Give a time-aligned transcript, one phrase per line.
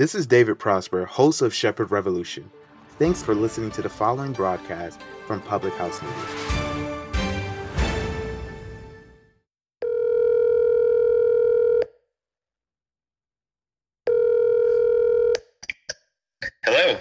[0.00, 2.50] This is David Prosper, host of Shepherd Revolution.
[2.98, 6.16] Thanks for listening to the following broadcast from Public House Media.
[16.64, 17.00] Hello.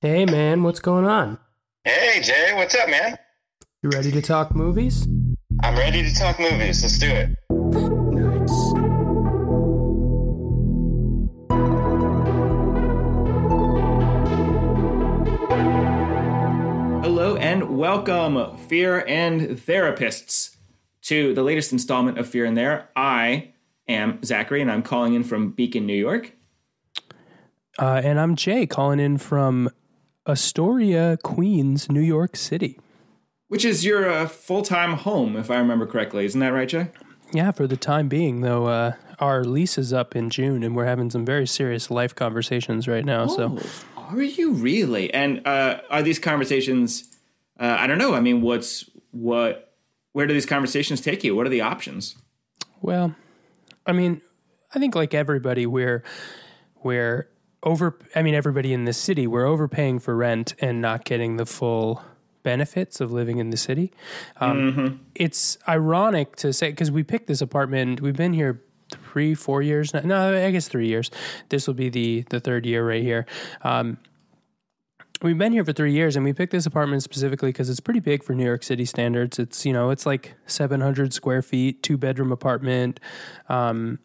[0.00, 1.38] Hey man, what's going on?
[1.82, 3.18] Hey Jay, what's up, man?
[3.82, 5.04] You ready to talk movies?
[5.64, 6.80] I'm ready to talk movies.
[6.80, 7.83] Let's do it.
[17.74, 20.56] Welcome, Fear and Therapists,
[21.02, 22.88] to the latest installment of Fear and There.
[22.94, 23.52] I
[23.88, 26.32] am Zachary and I'm calling in from Beacon, New York.
[27.78, 29.68] Uh, and I'm Jay calling in from
[30.26, 32.78] Astoria, Queens, New York City.
[33.48, 36.24] Which is your uh, full time home, if I remember correctly.
[36.24, 36.90] Isn't that right, Jay?
[37.32, 40.84] Yeah, for the time being, though, uh, our lease is up in June, and we're
[40.84, 43.26] having some very serious life conversations right now.
[43.26, 43.58] So,
[43.96, 45.12] Oh, are you really?
[45.12, 47.10] And uh, are these conversations?
[47.58, 48.14] Uh, I don't know.
[48.14, 49.72] I mean, what's what?
[50.12, 51.34] Where do these conversations take you?
[51.34, 52.16] What are the options?
[52.80, 53.14] well,
[53.86, 54.20] I mean,
[54.74, 56.02] I think like everybody, we're
[56.82, 57.28] we're
[57.62, 57.98] over.
[58.14, 62.02] I mean, everybody in this city, we're overpaying for rent and not getting the full
[62.42, 63.90] benefits of living in the city.
[64.38, 68.00] Um, It's ironic to say because we picked this apartment.
[68.02, 70.00] We've been here three, four years now.
[70.00, 71.10] No, I guess three years.
[71.48, 73.26] This will be the the third year right here.
[73.62, 73.96] Um,
[75.24, 78.00] we've been here for three years, and we picked this apartment specifically because it's pretty
[78.00, 79.38] big for New York City standards.
[79.38, 83.00] It's you know it's like seven hundred square feet, two bedroom apartment.
[83.48, 83.98] Um,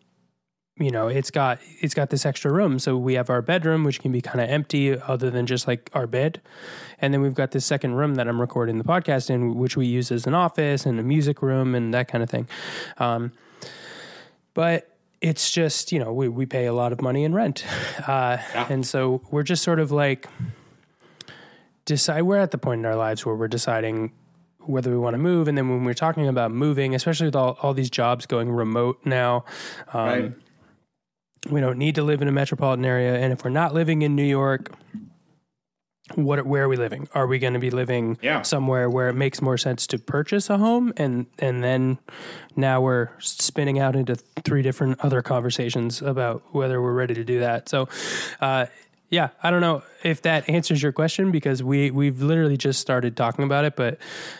[0.77, 2.79] you know it's got it's got this extra room.
[2.79, 5.91] So we have our bedroom which can be kind of empty other than just like
[5.93, 6.41] our bed.
[7.01, 9.85] And then we've got this second room that i'm recording the podcast in which we
[9.85, 12.47] use as an office and a music room and that kind of thing.
[12.97, 13.33] Um,
[14.53, 17.65] but it's just you know we, we pay a lot of money in rent.
[18.07, 18.37] Uh,
[18.69, 20.27] and so we're just sort of like
[21.89, 24.13] decide we're at the point in our lives where we're deciding
[24.59, 25.47] whether we want to move.
[25.47, 28.99] And then when we're talking about moving especially with all, all these jobs going remote
[29.03, 29.43] now
[29.93, 30.33] um, Right.
[31.49, 33.15] we don't need to live in a metropolitan area.
[33.17, 34.71] And if we're not living in new york
[36.15, 37.07] what where are we living?
[37.13, 38.41] Are we going to be living Yeah.
[38.41, 40.91] somewhere where it makes more sense to purchase a home?
[40.97, 41.99] And and then
[42.55, 47.39] now we're spinning out into three different other conversations about whether we're ready to do
[47.41, 47.69] that.
[47.69, 47.87] So
[48.41, 48.65] uh
[49.09, 53.17] yeah, I don't know if that answers your question because we we've literally just started
[53.17, 53.97] talking about it, but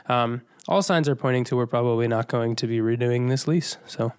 [0.07, 3.78] um, all signs are pointing to we're probably not going to be renewing this lease.
[3.88, 4.13] So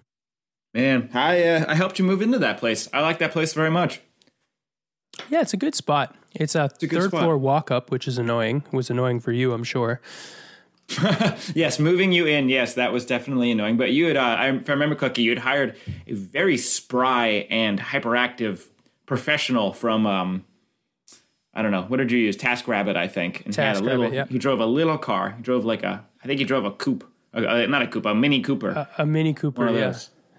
[0.73, 2.87] Man, I uh, I helped you move into that place.
[2.93, 4.01] I like that place very much.
[5.29, 6.15] yeah, it's a good spot.
[6.33, 7.23] It's a, a third spot.
[7.23, 8.63] floor walk up, which is annoying.
[8.71, 10.01] It was annoying for you, I'm sure.
[11.53, 12.49] Yes, moving you in.
[12.49, 13.77] Yes, that was definitely annoying.
[13.77, 15.75] But you had, uh, I, if I remember Cookie, you had hired
[16.07, 18.67] a very spry and hyperactive
[19.11, 20.45] professional from, um,
[21.53, 22.37] I don't know, what did you use?
[22.37, 23.43] TaskRabbit, I think.
[23.45, 24.13] And he had a little.
[24.13, 24.25] yeah.
[24.29, 25.31] He drove a little car.
[25.31, 26.05] He drove like a.
[26.23, 28.87] I think he drove a coupe, uh, uh, not a coupe, a Mini Cooper.
[28.97, 29.93] A Mini Cooper, one yeah.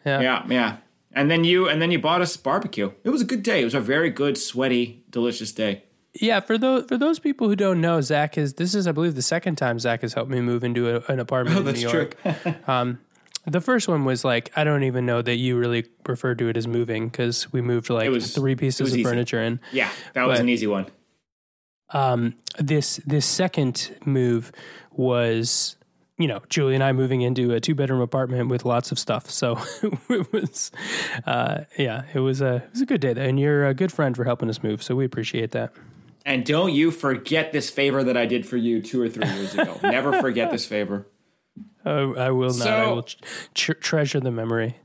[0.07, 0.21] Yeah.
[0.21, 0.77] Yeah, yeah.
[1.13, 2.91] And then you, and then you bought us barbecue.
[3.05, 3.61] It was a good day.
[3.61, 5.83] It was a very good, sweaty, delicious day.
[6.15, 9.15] Yeah, for those for those people who don't know, Zach is this is I believe
[9.15, 11.83] the second time Zach has helped me move into a, an apartment in Oh, that's
[11.83, 12.69] New York.
[12.69, 12.99] um,
[13.47, 16.57] the first one was like I don't even know that you really referred to it
[16.57, 19.03] as moving because we moved like was- three pieces of easy.
[19.05, 19.61] furniture in.
[19.73, 20.87] Yeah, that was But- an easy one.
[21.91, 24.53] um, this this second move
[24.93, 25.77] was
[26.19, 29.29] you know Julie and I moving into a two bedroom apartment with lots of stuff.
[29.31, 29.59] So
[30.09, 30.71] it was
[31.27, 33.13] uh, yeah, it was a it was a good day.
[33.13, 33.23] Though.
[33.23, 35.73] And you're a good friend for helping us move, so we appreciate that.
[36.25, 39.55] And don't you forget this favor that I did for you two or three years
[39.55, 39.81] ago.
[39.83, 41.07] Never forget this favor.
[41.85, 42.67] Uh, I will not.
[42.67, 43.07] I will
[43.55, 44.77] tr- treasure the memory.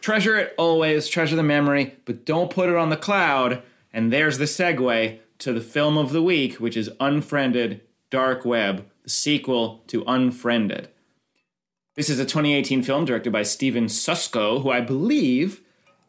[0.00, 3.62] Treasure it always, treasure the memory, but don't put it on the cloud.
[3.92, 7.80] And there's the segue to the film of the week, which is Unfriended
[8.10, 10.88] Dark Web, the sequel to Unfriended.
[11.94, 15.60] This is a 2018 film directed by Stephen Susco, who I believe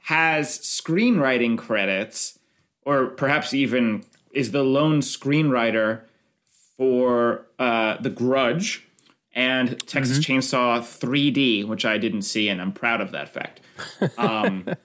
[0.04, 2.38] has screenwriting credits,
[2.84, 6.02] or perhaps even is the lone screenwriter
[6.78, 8.88] for uh, The Grudge
[9.40, 13.62] and Texas Chainsaw 3D, which I didn't see, and I'm proud of that fact.
[14.18, 14.66] Um,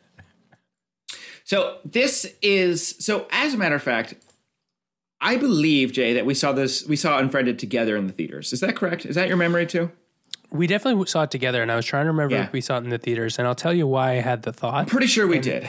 [1.46, 3.26] So this is so.
[3.30, 4.14] As a matter of fact,
[5.20, 6.86] I believe Jay that we saw this.
[6.86, 8.54] We saw Unfriended together in the theaters.
[8.54, 9.04] Is that correct?
[9.04, 9.90] Is that your memory too?
[10.50, 12.44] We definitely saw it together, and I was trying to remember Yeah.
[12.44, 13.38] if we saw it in the theaters.
[13.38, 14.74] And I'll tell you why I had the thought.
[14.74, 15.68] I'm pretty sure we did.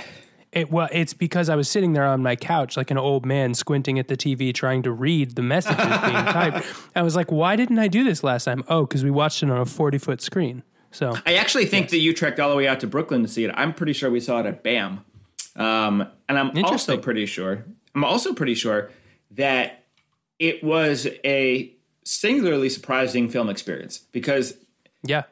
[0.56, 3.54] It, well, it's because I was sitting there on my couch like an old man,
[3.54, 5.90] squinting at the TV, trying to read the messages being
[6.26, 6.66] typed.
[6.96, 9.52] I was like, "Why didn't I do this last time?" Oh, because we watched it
[9.52, 10.64] on a forty-foot screen.
[10.92, 13.44] So I actually think that you trekked all the way out to Brooklyn to see
[13.44, 13.52] it.
[13.54, 15.04] I'm pretty sure we saw it at BAM.
[15.58, 17.66] Um, and I'm also pretty sure.
[17.94, 18.92] I'm also pretty sure
[19.32, 19.84] that
[20.40, 21.74] it was a
[22.06, 24.58] singularly surprising film experience because
[25.04, 25.24] yeah,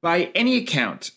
[0.00, 1.10] by any account,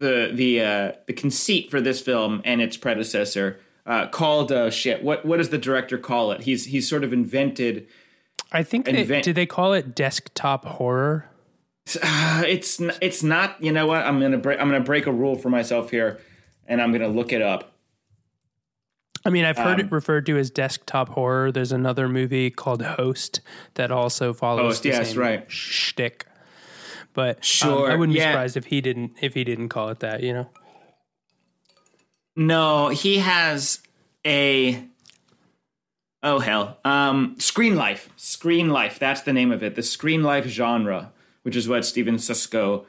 [0.00, 5.02] the the uh, the conceit for this film and its predecessor uh, called uh, shit.
[5.02, 6.42] What what does the director call it?
[6.42, 7.86] He's he's sort of invented.
[8.52, 11.28] I think they, Invent- did they call it desktop horror?
[12.02, 13.60] Uh, it's it's not.
[13.62, 14.02] You know what?
[14.06, 14.60] I'm gonna break.
[14.60, 16.20] I'm gonna break a rule for myself here,
[16.66, 17.72] and I'm gonna look it up.
[19.26, 21.50] I mean, I've heard Um, it referred to as desktop horror.
[21.50, 23.40] There's another movie called Host
[23.74, 25.50] that also follows Host, the yes, same right.
[25.50, 26.26] shtick.
[27.14, 28.26] But um, Sure, I wouldn't yeah.
[28.26, 30.22] be surprised if he didn't if he didn't call it that.
[30.22, 30.50] You know,
[32.36, 33.80] No, he has
[34.26, 34.84] a.
[36.22, 36.78] Oh hell!
[36.84, 38.10] Um, Screen Life.
[38.16, 38.98] Screen Life.
[38.98, 39.74] That's the name of it.
[39.74, 41.12] The Screen Life genre,
[41.42, 42.86] which is what Stephen Susco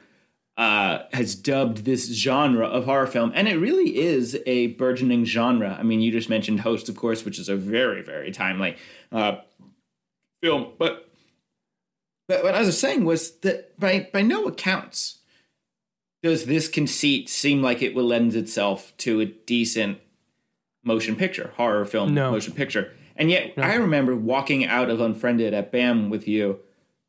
[0.56, 5.76] uh, has dubbed this genre of horror film, and it really is a burgeoning genre.
[5.78, 8.76] I mean, you just mentioned Host, of course, which is a very, very timely
[9.12, 9.36] uh,
[10.42, 10.72] film.
[10.78, 11.05] But,
[12.28, 15.18] but what I was saying was that by by no accounts
[16.22, 19.98] does this conceit seem like it will lend itself to a decent
[20.82, 22.30] motion picture, horror film No.
[22.32, 22.92] motion picture.
[23.16, 26.60] And yet, I remember walking out of Unfriended at BAM with you,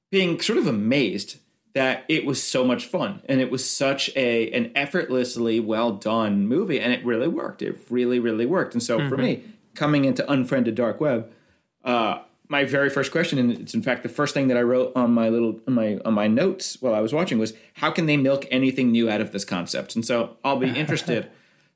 [0.09, 1.37] being sort of amazed
[1.73, 6.47] that it was so much fun and it was such a an effortlessly well done
[6.47, 7.61] movie, and it really worked.
[7.61, 8.73] It really, really worked.
[8.73, 9.43] And so for me,
[9.75, 11.29] coming into Unfriended Dark Web,
[11.83, 14.93] uh, my very first question, and it's in fact the first thing that I wrote
[14.95, 18.05] on my little on my on my notes while I was watching was, how can
[18.05, 19.95] they milk anything new out of this concept?
[19.95, 21.29] And so I'll be interested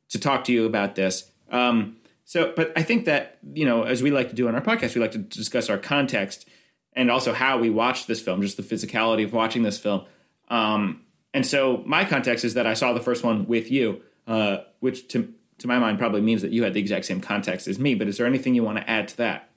[0.10, 1.32] to talk to you about this.
[1.50, 4.62] Um, so, but I think that you know, as we like to do on our
[4.62, 6.48] podcast, we like to discuss our context
[6.94, 10.06] and also how we watched this film, just the physicality of watching this film.
[10.50, 11.02] Um,
[11.34, 15.08] and so, my context is that I saw the first one with you, uh, which
[15.10, 17.94] to to my mind probably means that you had the exact same context as me.
[17.94, 19.51] But is there anything you want to add to that?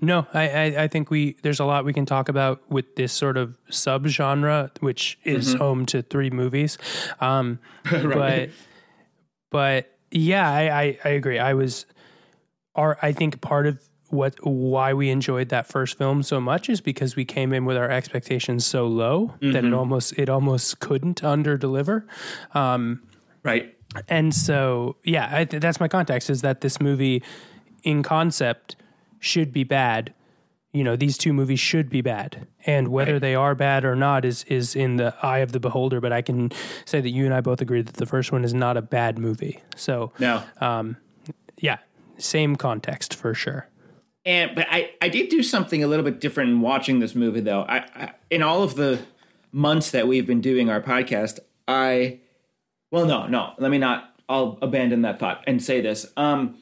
[0.00, 3.12] No, I, I I think we there's a lot we can talk about with this
[3.12, 5.58] sort of subgenre, which is mm-hmm.
[5.58, 6.78] home to three movies.
[7.20, 7.58] Um,
[7.90, 8.50] But
[9.50, 11.38] but yeah, I, I I agree.
[11.38, 11.86] I was,
[12.74, 16.80] our I think part of what why we enjoyed that first film so much is
[16.80, 19.74] because we came in with our expectations so low that it mm-hmm.
[19.74, 22.06] almost it almost couldn't under deliver.
[22.54, 23.02] Um,
[23.42, 23.76] right.
[24.08, 27.24] And so, yeah, I, that's my context is that this movie
[27.82, 28.76] in concept
[29.20, 30.12] should be bad.
[30.72, 32.46] You know, these two movies should be bad.
[32.66, 36.00] And whether they are bad or not is is in the eye of the beholder,
[36.00, 36.50] but I can
[36.84, 39.18] say that you and I both agree that the first one is not a bad
[39.18, 39.60] movie.
[39.76, 40.42] So, No.
[40.60, 40.96] Um,
[41.58, 41.78] yeah,
[42.18, 43.68] same context for sure.
[44.24, 47.40] And but I, I did do something a little bit different in watching this movie
[47.40, 47.62] though.
[47.62, 49.00] I, I in all of the
[49.52, 52.20] months that we've been doing our podcast, I
[52.90, 56.06] well no, no, let me not I'll abandon that thought and say this.
[56.16, 56.56] Um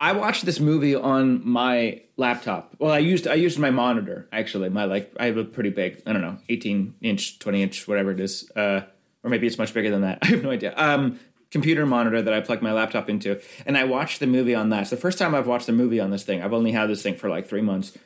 [0.00, 2.74] I watched this movie on my laptop.
[2.78, 4.70] Well, I used I used my monitor actually.
[4.70, 8.10] My like I have a pretty big, I don't know, 18 inch, 20 inch, whatever
[8.10, 8.50] it is.
[8.56, 8.82] Uh
[9.22, 10.18] or maybe it's much bigger than that.
[10.22, 10.72] I have no idea.
[10.76, 14.70] Um computer monitor that I plug my laptop into, and I watched the movie on
[14.70, 14.82] that.
[14.82, 16.42] It's the first time I've watched a movie on this thing.
[16.42, 17.96] I've only had this thing for like three months.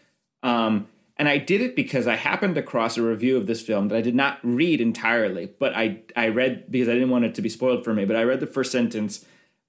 [0.42, 3.96] Um, and I did it because I happened across a review of this film that
[3.96, 7.42] I did not read entirely, but I I read because I didn't want it to
[7.42, 8.04] be spoiled for me.
[8.04, 9.24] But I read the first sentence,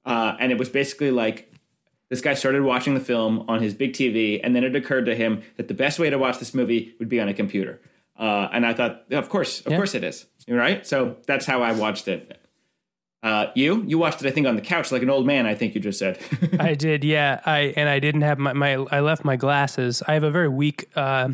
[0.05, 1.51] uh, and it was basically like
[2.09, 5.15] this guy started watching the film on his big TV, and then it occurred to
[5.15, 7.81] him that the best way to watch this movie would be on a computer.
[8.17, 10.85] Uh, and I thought, of course, of course it is, right?
[10.85, 12.39] So that's how I watched it.
[13.21, 15.47] Uh, you you watched it, I think, on the couch like an old man.
[15.47, 16.19] I think you just said.
[16.59, 17.41] I did, yeah.
[17.45, 20.03] I and I didn't have my, my I left my glasses.
[20.07, 21.29] I have a very weak uh,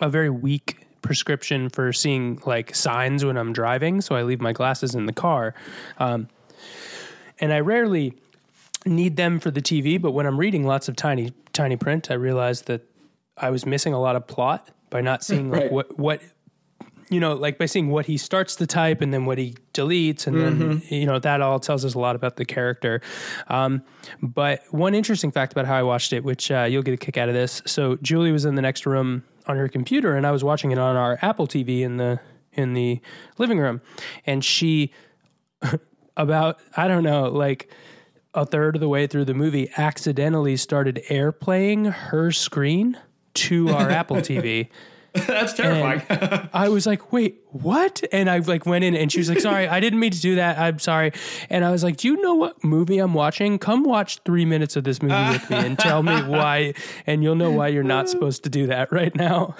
[0.00, 4.54] a very weak prescription for seeing like signs when I'm driving, so I leave my
[4.54, 5.54] glasses in the car.
[5.98, 6.28] Um,
[7.40, 8.14] and I rarely
[8.84, 12.14] need them for the TV, but when I'm reading lots of tiny tiny print, I
[12.14, 12.82] realized that
[13.36, 15.72] I was missing a lot of plot by not seeing like Right.
[15.72, 16.20] what what
[17.10, 20.26] you know, like by seeing what he starts to type and then what he deletes,
[20.26, 23.02] and then you know that all tells us a lot about the character.
[23.48, 23.82] Um,
[24.22, 27.18] but one interesting fact about how I watched it, which uh, you'll get a kick
[27.18, 27.60] out of this.
[27.66, 30.78] So Julie was in the next room on her computer, and I was watching it
[30.78, 32.20] on our Apple TV in the
[32.54, 33.00] in the
[33.36, 33.82] living room,
[34.26, 34.90] and she
[36.16, 37.70] about I don't know like
[38.34, 42.98] a third of the way through the movie, accidentally started airplaying her screen
[43.34, 44.68] to our Apple TV.
[45.14, 46.02] That's terrifying.
[46.52, 48.02] I was like, wait, what?
[48.10, 50.34] And I like went in and she was like, sorry, I didn't mean to do
[50.34, 50.58] that.
[50.58, 51.12] I'm sorry.
[51.48, 53.60] And I was like, do you know what movie I'm watching?
[53.60, 56.74] Come watch three minutes of this movie with me and tell me why.
[57.06, 59.54] And you'll know why you're not supposed to do that right now.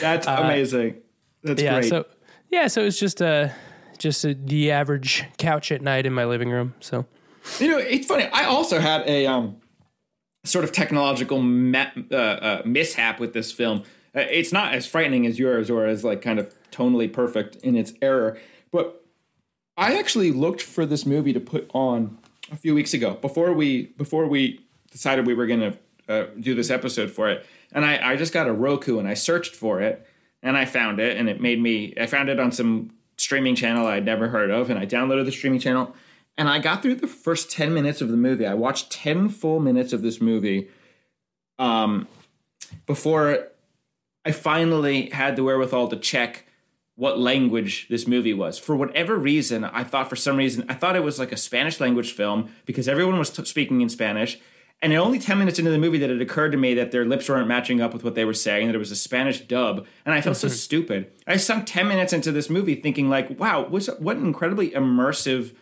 [0.00, 0.96] That's amazing.
[1.44, 1.78] That's uh, yeah.
[1.78, 1.88] great.
[1.88, 2.06] So,
[2.50, 2.66] yeah.
[2.66, 3.54] So it's just a,
[3.98, 6.74] just a, the average couch at night in my living room.
[6.80, 7.06] So,
[7.58, 8.24] You know, it's funny.
[8.32, 9.56] I also had a um,
[10.44, 13.82] sort of technological ma- uh, uh, mishap with this film.
[14.14, 17.76] Uh, it's not as frightening as yours or as like kind of tonally perfect in
[17.76, 18.38] its error,
[18.70, 19.04] but
[19.76, 22.18] I actually looked for this movie to put on
[22.50, 24.60] a few weeks ago before we before we
[24.90, 28.32] decided we were going to uh, do this episode for it, and I, I just
[28.32, 30.06] got a Roku and I searched for it
[30.42, 33.86] and I found it and it made me I found it on some streaming channel
[33.86, 35.94] I'd never heard of and I downloaded the streaming channel
[36.38, 38.46] and I got through the first 10 minutes of the movie.
[38.46, 40.68] I watched 10 full minutes of this movie
[41.58, 42.06] um,
[42.86, 43.48] before
[44.24, 46.44] I finally had the wherewithal to check
[46.96, 48.58] what language this movie was.
[48.58, 51.78] For whatever reason, I thought for some reason, I thought it was like a Spanish
[51.78, 54.38] language film because everyone was t- speaking in Spanish.
[54.82, 57.30] And only 10 minutes into the movie that it occurred to me that their lips
[57.30, 59.86] weren't matching up with what they were saying, that it was a Spanish dub.
[60.04, 61.10] And I felt so stupid.
[61.26, 65.54] I sunk 10 minutes into this movie thinking like, wow, what's, what an incredibly immersive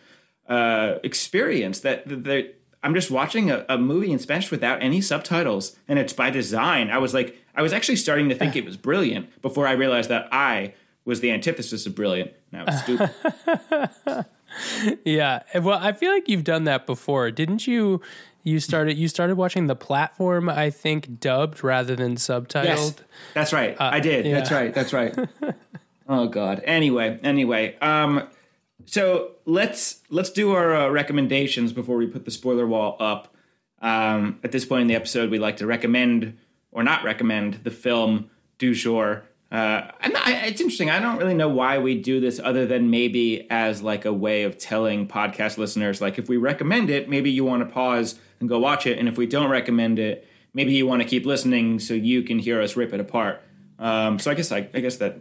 [0.47, 5.01] uh, experience that, that, that I'm just watching a, a movie in Spanish without any
[5.01, 5.75] subtitles.
[5.87, 6.91] And it's by design.
[6.91, 10.09] I was like, I was actually starting to think it was brilliant before I realized
[10.09, 10.73] that I
[11.03, 12.31] was the antithesis of brilliant.
[12.51, 14.25] And I was stupid.
[15.03, 15.41] yeah.
[15.55, 17.31] Well, I feel like you've done that before.
[17.31, 18.01] Didn't you?
[18.43, 22.63] You started you started watching the platform, I think, dubbed rather than subtitled.
[22.63, 22.95] Yes,
[23.33, 23.75] that's right.
[23.77, 24.25] I did.
[24.33, 24.73] That's right.
[24.73, 25.13] That's right.
[26.07, 26.61] oh God.
[26.63, 27.77] Anyway, anyway.
[27.79, 28.29] Um,
[28.85, 33.33] so let's let's do our uh, recommendations before we put the spoiler wall up.
[33.81, 36.37] Um, at this point in the episode, we'd like to recommend
[36.71, 39.23] or not recommend the film du jour.
[39.51, 40.89] Uh, it's interesting.
[40.89, 44.43] I don't really know why we do this, other than maybe as like a way
[44.43, 48.49] of telling podcast listeners, like if we recommend it, maybe you want to pause and
[48.49, 51.79] go watch it, and if we don't recommend it, maybe you want to keep listening
[51.79, 53.41] so you can hear us rip it apart.
[53.77, 55.19] Um, so I guess I, I guess that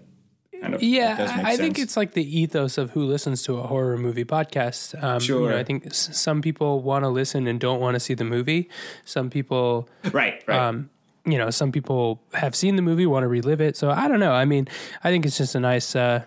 [0.64, 3.04] kind of Yeah, that does make I I think it's like the ethos of who
[3.04, 5.00] listens to a horror movie podcast.
[5.02, 5.50] Um, You Sure.
[5.50, 8.24] know, I think s- some people want to listen and don't want to see the
[8.24, 8.68] movie.
[9.04, 10.58] Some people, right, right.
[10.58, 10.90] um,
[11.26, 13.76] you know, some people have seen the movie, want to relive it.
[13.76, 14.32] So I don't know.
[14.32, 14.68] I mean,
[15.02, 16.22] I think it's just a nice, uh,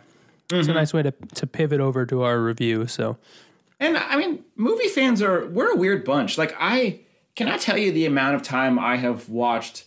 [0.49, 0.59] Mm-hmm.
[0.59, 2.87] it's a nice way to to pivot over to our review.
[2.87, 3.17] So
[3.81, 6.37] And I mean, movie fans are we're a weird bunch.
[6.37, 7.01] Like I
[7.35, 9.83] cannot tell you the amount of time I have watched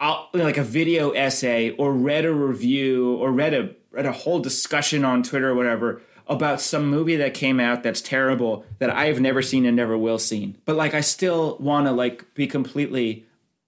[0.00, 4.38] I'll, like a video essay or read a review or read a read a whole
[4.38, 9.20] discussion on Twitter or whatever about some movie that came out that's terrible that I've
[9.20, 10.56] never seen and never will see.
[10.64, 13.26] But like I still want to like be completely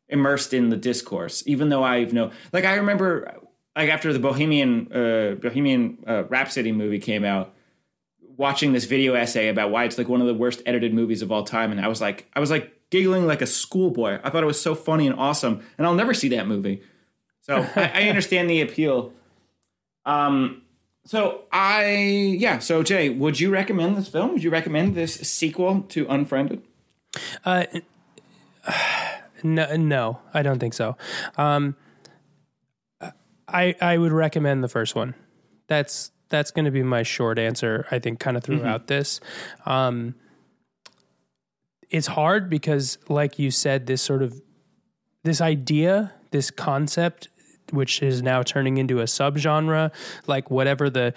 [0.08, 3.34] immersed in the discourse even though I've no like I remember
[3.74, 7.54] like after the Bohemian uh Bohemian uh, Rhapsody movie came out
[8.20, 11.32] watching this video essay about why it's like one of the worst edited movies of
[11.32, 14.20] all time and I was like I was like giggling like a schoolboy.
[14.22, 16.82] I thought it was so funny and awesome and I'll never see that movie.
[17.40, 19.12] So I, I understand the appeal.
[20.04, 20.62] Um
[21.04, 24.34] so I yeah, so Jay, would you recommend this film?
[24.34, 26.62] Would you recommend this sequel to Unfriended?
[27.44, 27.64] Uh,
[29.42, 30.96] no, no, I don't think so.
[31.37, 31.76] Um,
[33.49, 35.14] I I would recommend the first one.
[35.66, 37.87] That's that's going to be my short answer.
[37.90, 39.20] I think kind of throughout this.
[39.66, 40.14] Um,
[41.92, 44.40] it's hard because, like you said, this sort of
[45.22, 47.28] this idea, this concept,
[47.70, 49.92] which is now turning into a subgenre,
[50.26, 51.14] like whatever the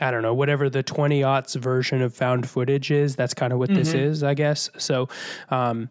[0.00, 3.58] I don't know, whatever the 20 aughts version of found footage is, that's kind of
[3.58, 4.70] what this is, I guess.
[4.78, 5.10] So,
[5.50, 5.90] um,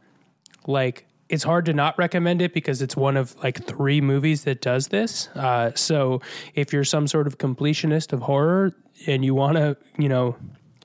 [0.65, 4.61] like, it's hard to not recommend it because it's one of like three movies that
[4.61, 5.27] does this.
[5.35, 6.21] Uh, so,
[6.55, 8.73] if you're some sort of completionist of horror
[9.05, 10.35] and you want to, you know,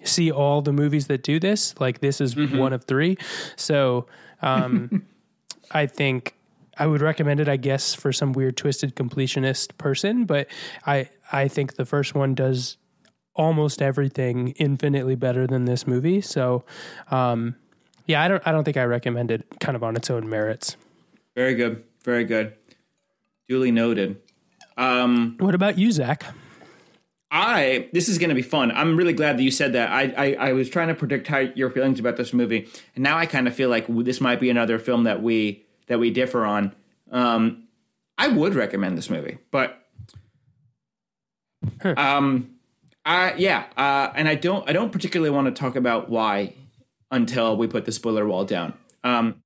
[0.04, 3.16] see all the movies that do this, like, this is one of three.
[3.56, 4.06] So,
[4.42, 5.06] um,
[5.70, 6.34] I think
[6.78, 10.24] I would recommend it, I guess, for some weird twisted completionist person.
[10.24, 10.48] But
[10.86, 12.76] I I think the first one does
[13.34, 16.20] almost everything infinitely better than this movie.
[16.20, 16.64] So,
[17.10, 17.56] um,
[18.06, 20.76] yeah, I don't I don't think I recommend it kind of on its own merits.
[21.34, 21.82] Very good.
[22.04, 22.54] Very good.
[23.48, 24.20] Duly noted.
[24.76, 26.24] Um What about you, Zach?
[27.36, 28.70] I this is going to be fun.
[28.70, 29.90] I'm really glad that you said that.
[29.90, 33.18] I, I I was trying to predict how your feelings about this movie, and now
[33.18, 36.44] I kind of feel like this might be another film that we that we differ
[36.44, 36.72] on.
[37.10, 37.64] Um,
[38.16, 39.84] I would recommend this movie, but
[41.96, 42.54] um,
[43.04, 46.54] I yeah, uh, and I don't I don't particularly want to talk about why
[47.10, 48.74] until we put the spoiler wall down.
[49.02, 49.42] Um,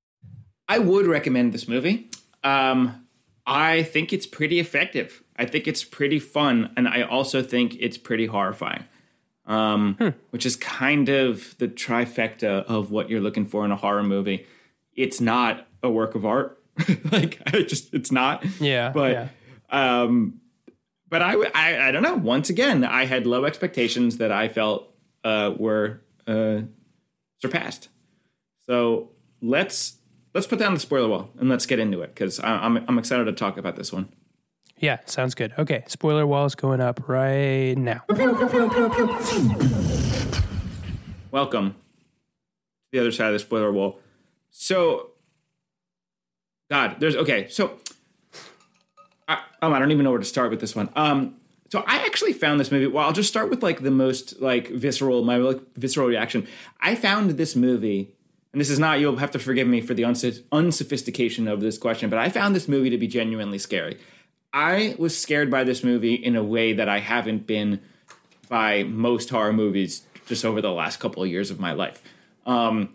[0.69, 2.11] I would recommend this movie.
[2.45, 3.07] Um,
[3.47, 5.23] I think it's pretty effective.
[5.39, 8.85] I think it's pretty fun, and I also think it's pretty horrifying.
[9.47, 14.03] Um, Which is kind of the trifecta of what you're looking for in a horror
[14.03, 14.47] movie.
[14.95, 16.61] It's not a work of art,
[17.13, 18.45] like I just it's not.
[18.61, 19.29] Yeah, but yeah.
[20.03, 20.41] um,
[21.09, 22.17] but I, I I don't know.
[22.17, 24.93] Once again, I had low expectations that I felt
[25.25, 26.63] uh, were uh,
[27.41, 27.89] surpassed.
[28.67, 29.97] So let's
[30.35, 33.25] let's put down the spoiler wall and let's get into it because I'm I'm excited
[33.25, 34.09] to talk about this one.
[34.81, 35.53] Yeah, sounds good.
[35.59, 38.03] Okay, spoiler wall is going up right now.
[41.31, 41.77] Welcome to
[42.93, 43.99] the other side of the spoiler wall.
[44.51, 45.11] So,
[46.71, 47.49] God, there's okay.
[47.49, 47.79] So,
[49.27, 50.91] I, oh, I don't even know where to start with this one.
[50.95, 51.35] Um,
[51.71, 52.87] so I actually found this movie.
[52.87, 56.47] Well, I'll just start with like the most like visceral, my like visceral reaction.
[56.81, 58.15] I found this movie,
[58.53, 59.01] and this is not.
[59.01, 62.55] You'll have to forgive me for the uns- unsophistication of this question, but I found
[62.55, 63.99] this movie to be genuinely scary.
[64.59, 67.81] I was scared by this movie in a way that I haven't been
[68.49, 72.03] by most horror movies just over the last couple of years of my life.
[72.45, 72.93] Um,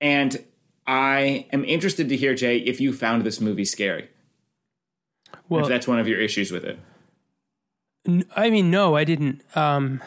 [0.00, 0.44] and
[0.86, 4.08] I am interested to hear, Jay, if you found this movie scary.
[5.48, 6.78] Well, if that's one of your issues with it.
[8.06, 9.42] N- I mean, no, I didn't.
[9.56, 10.00] Um,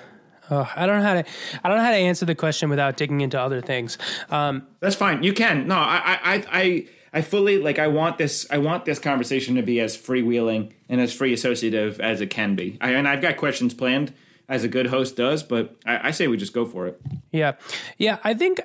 [0.50, 1.25] uh, I don't know how to.
[1.63, 3.98] I don't know how to answer the question without digging into other things.
[4.30, 5.22] Um, That's fine.
[5.22, 5.68] You can.
[5.68, 7.77] No, I, I, I, I fully like.
[7.77, 8.48] I want this.
[8.50, 12.56] I want this conversation to be as freewheeling and as free associative as it can
[12.56, 12.77] be.
[12.80, 14.13] I, and I've got questions planned,
[14.48, 15.44] as a good host does.
[15.44, 17.01] But I, I say we just go for it.
[17.32, 17.53] yeah,
[17.98, 18.20] yeah.
[18.24, 18.62] I think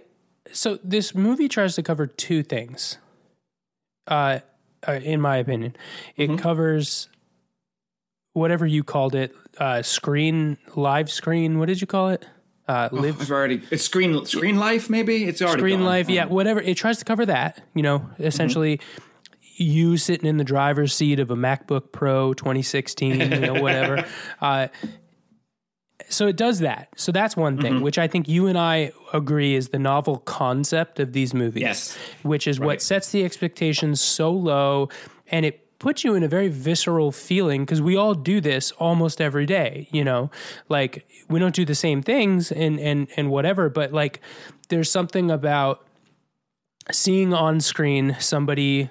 [0.52, 0.78] so.
[0.84, 2.98] This movie tries to cover two things.
[4.06, 4.40] Uh,
[4.86, 5.76] uh in my opinion,
[6.16, 7.08] it covers
[8.32, 11.58] whatever you called it, uh, screen live screen.
[11.58, 12.26] What did you call it?
[12.68, 13.62] Uh, live I've already.
[13.70, 14.90] It's screen screen life.
[14.90, 15.86] Maybe it's already screen gone.
[15.86, 18.80] life yeah whatever it tries to cover that you know essentially
[19.58, 24.04] you sitting in the driver's seat of a macbook pro 2016 you know whatever
[24.42, 24.68] uh,
[26.10, 29.54] so it does that so that's one thing which i think you and i agree
[29.54, 31.96] is the novel concept of these movies Yes.
[32.22, 34.88] which is what sets the expectations so low
[35.28, 39.20] and it puts you in a very visceral feeling because we all do this almost
[39.20, 40.30] every day you know
[40.68, 44.20] like we don't do the same things and and and whatever but like
[44.68, 45.86] there's something about
[46.90, 48.88] seeing on screen somebody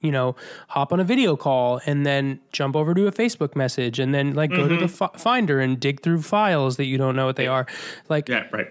[0.00, 0.34] you know
[0.68, 4.34] hop on a video call and then jump over to a facebook message and then
[4.34, 4.86] like go to the mm-hmm.
[4.86, 7.66] fi- finder and dig through files that you don't know what they are
[8.08, 8.46] like Yeah.
[8.52, 8.68] Right.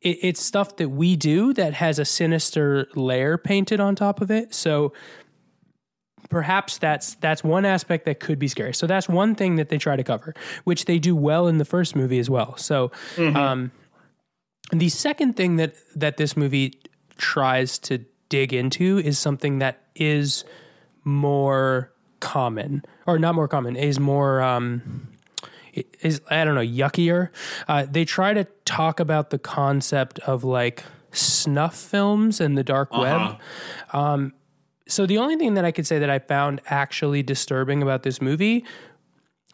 [0.00, 4.30] it, it's stuff that we do that has a sinister layer painted on top of
[4.30, 4.54] it.
[4.54, 4.92] So
[6.28, 8.74] perhaps that's that's one aspect that could be scary.
[8.74, 11.64] So that's one thing that they try to cover, which they do well in the
[11.64, 12.56] first movie as well.
[12.56, 13.70] So um,
[14.72, 16.80] the second thing that that this movie
[17.16, 20.44] tries to dig into is something that is
[21.04, 24.42] more common, or not more common, is more.
[24.42, 25.08] Um,
[26.00, 27.28] is I don't know yuckier.
[27.68, 32.92] Uh, they try to talk about the concept of like snuff films and the dark
[32.92, 33.38] web.
[33.92, 34.32] Um,
[34.88, 38.20] so the only thing that I could say that I found actually disturbing about this
[38.20, 38.64] movie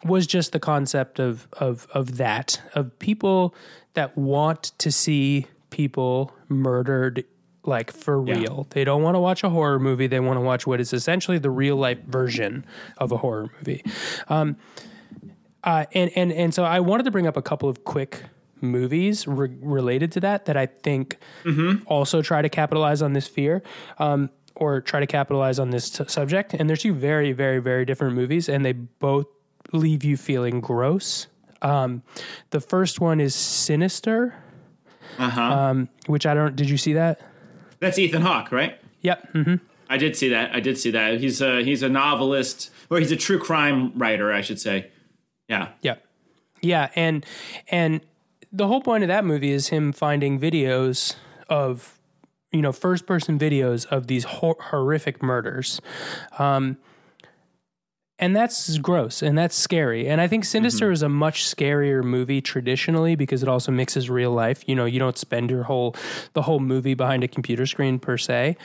[0.03, 3.53] was just the concept of of of that of people
[3.93, 7.23] that want to see people murdered
[7.63, 8.67] like for real.
[8.69, 10.07] They don't want to watch a horror movie.
[10.07, 12.65] They want to watch what is essentially the real life version
[12.97, 13.83] of a horror movie.
[14.27, 14.57] Um,
[15.63, 18.23] uh, and and and so I wanted to bring up a couple of quick
[18.61, 21.17] movies re- related to that that I think
[21.87, 23.63] also try to capitalize on this fear.
[23.97, 27.85] Um, or try to capitalize on this t- subject, and they're two very, very, very
[27.85, 29.27] different movies, and they both
[29.73, 31.27] leave you feeling gross.
[31.61, 32.03] Um,
[32.51, 34.35] the first one is Sinister,
[35.17, 35.41] Uh huh.
[35.41, 36.55] um, which I don't.
[36.55, 37.21] Did you see that?
[37.79, 38.79] That's Ethan Hawke, right?
[39.01, 39.29] Yep.
[39.31, 39.55] hmm
[39.89, 40.53] I did see that.
[40.55, 41.19] I did see that.
[41.19, 44.89] He's a he's a novelist, or he's a true crime writer, I should say.
[45.47, 45.69] Yeah.
[45.81, 45.95] Yeah.
[46.61, 47.23] Yeah, and
[47.69, 48.01] and
[48.51, 51.15] the whole point of that movie is him finding videos
[51.49, 51.94] of
[52.55, 55.81] you know first person videos of these hor- horrific murders.
[56.39, 56.77] Um
[58.17, 60.07] and that's gross and that's scary.
[60.07, 64.31] And I think Sinister is a much scarier movie traditionally because it also mixes real
[64.31, 64.63] life.
[64.69, 65.95] You know, you don't spend your whole
[66.31, 68.55] the whole movie behind a computer screen per se.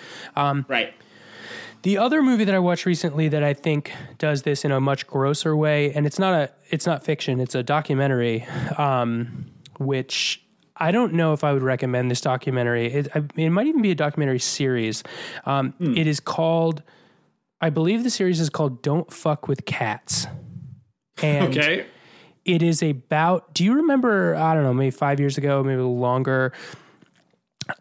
[0.69, 0.95] Right.
[1.83, 5.07] The other movie that I watched recently that I think does this in a much
[5.07, 8.45] grosser way, and it's not a it's not fiction, it's a documentary,
[8.77, 9.47] um,
[9.79, 10.45] which
[10.81, 12.87] I don't know if I would recommend this documentary.
[12.87, 15.03] It, I, it might even be a documentary series.
[15.45, 16.83] Um, It is called,
[17.61, 20.27] I believe the series is called "Don't Fuck with Cats,"
[21.23, 21.87] and Okay.
[22.47, 25.77] it is about do you remember i don't know maybe five years ago maybe a
[25.85, 26.53] little longer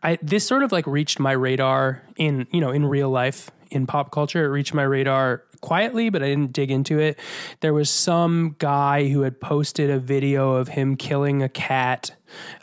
[0.04, 3.88] I this sort of like reached my radar in you know in real life in
[3.88, 4.44] pop culture.
[4.44, 7.20] It reached my radar quietly, but I didn't dig into it.
[7.62, 12.12] There was some guy who had posted a video of him killing a cat,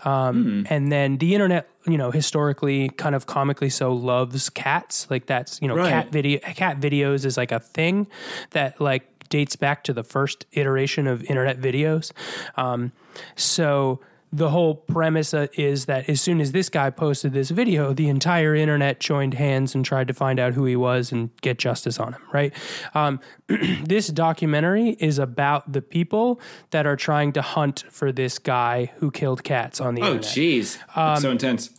[0.05, 5.07] um, and then the internet, you know, historically, kind of comically so, loves cats.
[5.11, 5.91] Like that's you know, Right.
[5.91, 8.07] cat video, cat videos is like a thing
[8.51, 12.13] that like dates back to the first iteration of internet videos.
[12.57, 12.93] Um,
[13.35, 14.01] so
[14.33, 18.09] the whole premise uh, is that as soon as this guy posted this video, the
[18.09, 21.99] entire internet joined hands and tried to find out who he was and get justice
[21.99, 22.53] on him, right?
[22.95, 23.21] Um,
[23.85, 29.11] this documentary is about the people that are trying to hunt for this guy who
[29.11, 30.79] killed cats on the Oh, internet jeez.
[30.97, 31.71] Um, so intense.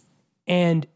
[0.47, 0.87] and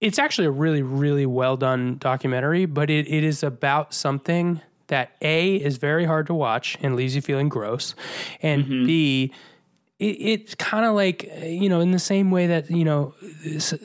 [0.00, 5.10] it's actually a really really well done documentary but it, it is about something that
[5.20, 7.94] a is very hard to watch and leaves you feeling gross
[8.42, 9.32] and b
[10.00, 13.14] it, it's kind of like uh, you know in the same way that you know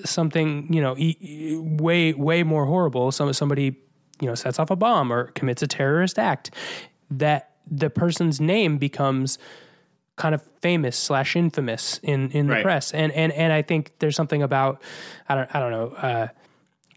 [0.03, 0.95] something you know
[1.77, 3.75] way way more horrible some somebody
[4.21, 6.51] you know sets off a bomb or commits a terrorist act
[7.11, 9.37] that the person's name becomes
[10.15, 12.63] kind of famous slash infamous in in the Right.
[12.63, 14.81] press and and and I think there's something about
[15.27, 16.27] I don't I don't know uh,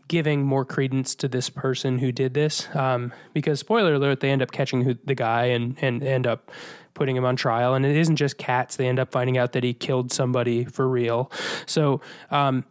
[0.07, 4.41] giving more credence to this person who did this um, because spoiler alert they end
[4.41, 6.51] up catching who, the guy and and end up
[6.99, 7.75] putting him on trial.
[7.75, 8.77] And it isn't just cats.
[8.77, 11.31] They end up finding out that he killed somebody for real.
[11.67, 12.65] So um,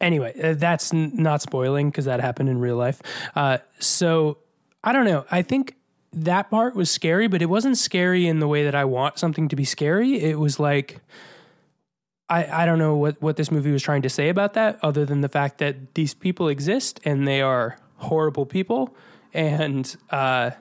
[0.00, 3.00] anyway uh, that's n- not spoiling because that happened in real life.
[3.36, 4.38] Uh, so
[4.82, 5.24] I don't know.
[5.30, 5.76] I think
[6.12, 9.48] that part was scary but it wasn't scary in the way that I want something
[9.48, 10.20] to be scary.
[10.20, 11.00] It was like
[12.28, 15.04] I, I don't know what, what this movie was trying to say about that, other
[15.04, 18.96] than the fact that these people exist and they are horrible people,
[19.32, 20.52] and uh,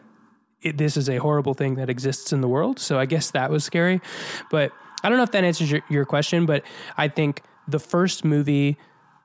[0.63, 2.79] it, this is a horrible thing that exists in the world.
[2.79, 4.01] So I guess that was scary,
[4.49, 4.71] but
[5.03, 6.45] I don't know if that answers your, your question.
[6.45, 6.63] But
[6.97, 8.77] I think the first movie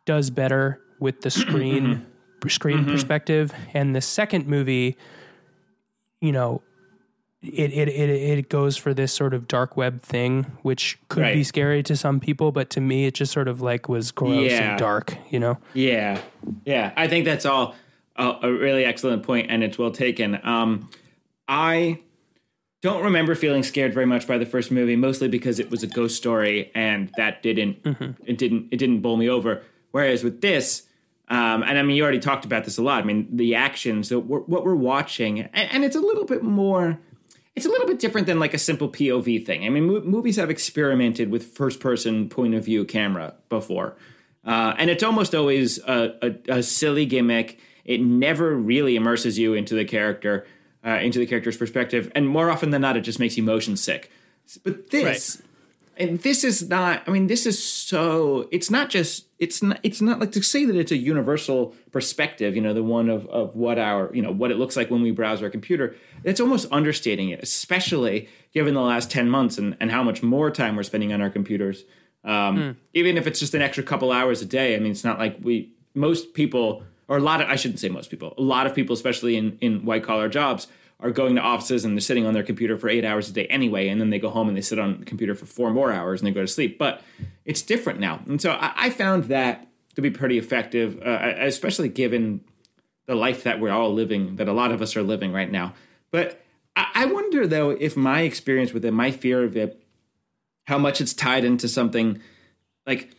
[0.04, 2.06] does better with the screen
[2.48, 4.96] screen perspective, and the second movie,
[6.20, 6.62] you know,
[7.42, 11.44] it, it it it goes for this sort of dark web thing, which could be
[11.44, 14.70] scary to some people, but to me, it just sort of like was gross Yeah.
[14.70, 15.58] and dark, you know.
[15.74, 16.20] Yeah,
[16.64, 16.92] yeah.
[16.96, 17.74] I think that's all
[18.16, 20.40] a, a really excellent point, and it's well taken.
[20.44, 20.90] Um,
[21.48, 22.00] I
[22.82, 25.86] don't remember feeling scared very much by the first movie, mostly because it was a
[25.86, 27.78] ghost story, and that didn't
[28.24, 29.62] it didn't it didn't bowl me over.
[29.90, 30.82] Whereas with this,
[31.28, 33.02] um, and I mean, you already talked about this a lot.
[33.02, 36.98] I mean, the actions, we're, what we're watching, and, and it's a little bit more.
[37.56, 39.64] It's a little bit different than like a simple POV thing.
[39.64, 43.96] I mean, mo- movies have experimented with first person point of view camera before.
[44.44, 47.58] Uh, and it's almost always a, a, a silly gimmick.
[47.84, 50.46] It never really immerses you into the character,
[50.84, 53.76] uh, into the character's perspective, and more often than not, it just makes you motion
[53.76, 54.10] sick.
[54.64, 55.42] But this,
[55.96, 57.02] and this is not.
[57.06, 58.48] I mean, this is so.
[58.50, 59.26] It's not just.
[59.38, 59.80] It's not.
[59.82, 62.54] It's not like to say that it's a universal perspective.
[62.54, 65.02] You know, the one of of what our you know what it looks like when
[65.02, 65.96] we browse our computer.
[66.24, 70.50] It's almost understating it, especially given the last ten months and and how much more
[70.50, 71.84] time we're spending on our computers.
[72.24, 74.76] Um, Even if it's just an extra couple hours a day.
[74.76, 77.88] I mean, it's not like we most people or a lot of I shouldn't say
[77.88, 78.34] most people.
[78.38, 80.68] A lot of people, especially in in white collar jobs,
[81.00, 83.46] are going to offices and they're sitting on their computer for eight hours a day
[83.46, 85.92] anyway, and then they go home and they sit on the computer for four more
[85.92, 86.78] hours and they go to sleep.
[86.78, 87.02] But
[87.44, 89.66] it's different now, and so I, I found that
[89.96, 92.42] to be pretty effective, uh, especially given
[93.06, 95.74] the life that we're all living, that a lot of us are living right now.
[96.10, 96.40] But
[96.76, 99.82] I, I wonder though if my experience with it, my fear of it,
[100.66, 102.20] how much it's tied into something
[102.86, 103.10] like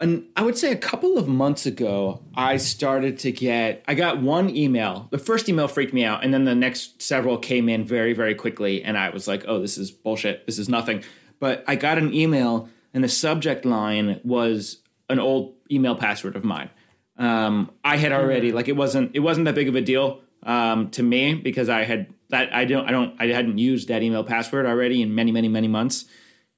[0.00, 4.20] an, I would say a couple of months ago, I started to get, I got
[4.20, 5.08] one email.
[5.10, 8.34] The first email freaked me out, and then the next several came in very, very
[8.34, 8.82] quickly.
[8.82, 10.46] And I was like, oh, this is bullshit.
[10.46, 11.02] This is nothing.
[11.40, 14.78] But I got an email, and the subject line was
[15.10, 16.70] an old email password of mine.
[17.16, 20.90] Um, I had already, like, it wasn't, it wasn't that big of a deal um,
[20.90, 24.22] to me because I had that, I don't, I don't, I hadn't used that email
[24.22, 26.04] password already in many, many, many months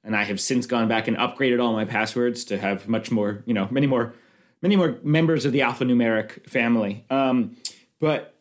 [0.02, 3.42] and I have since gone back and upgraded all my passwords to have much more,
[3.46, 4.14] you know, many more,
[4.62, 7.04] many more members of the alphanumeric family.
[7.10, 7.56] Um,
[8.00, 8.34] but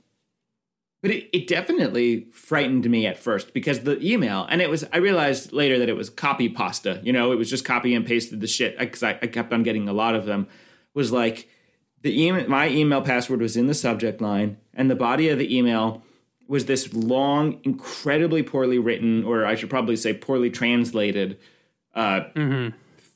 [1.01, 4.97] but it, it definitely frightened me at first because the email, and it was, I
[4.97, 6.99] realized later that it was copy pasta.
[7.03, 9.63] You know, it was just copy and pasted the shit because I, I kept on
[9.63, 10.47] getting a lot of them.
[10.93, 11.47] Was like
[12.01, 15.55] the email, my email password was in the subject line, and the body of the
[15.55, 16.03] email
[16.49, 21.37] was this long, incredibly poorly written, or I should probably say poorly translated,
[21.93, 22.21] uh,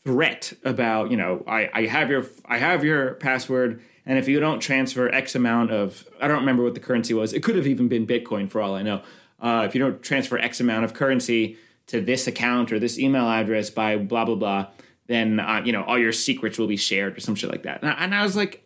[0.06, 4.40] threat about you know I, I have your I have your password, and if you
[4.40, 7.34] don't transfer X amount of I don't remember what the currency was.
[7.34, 9.02] It could have even been Bitcoin for all I know.
[9.42, 13.28] Uh, if you don't transfer X amount of currency to this account or this email
[13.28, 14.68] address by blah blah blah,
[15.08, 17.82] then uh, you know all your secrets will be shared or some shit like that.
[17.82, 18.64] And I, and I was like,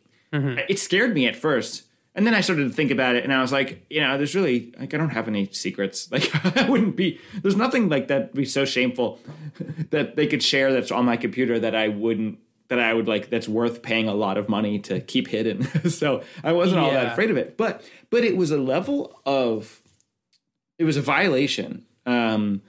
[0.68, 1.84] it scared me at first.
[2.18, 4.34] And then I started to think about it, and I was like, you know, there's
[4.34, 6.10] really like I don't have any secrets.
[6.18, 7.20] Like I wouldn't be.
[7.44, 9.20] There's nothing like that would be so shameful
[9.92, 13.30] that they could share that's on my computer that I wouldn't that I would like
[13.30, 15.64] that's worth paying a lot of money to keep hidden.
[15.90, 17.56] so I wasn't all that afraid of it.
[17.56, 19.84] But but it was a level of
[20.80, 22.64] it was a violation um,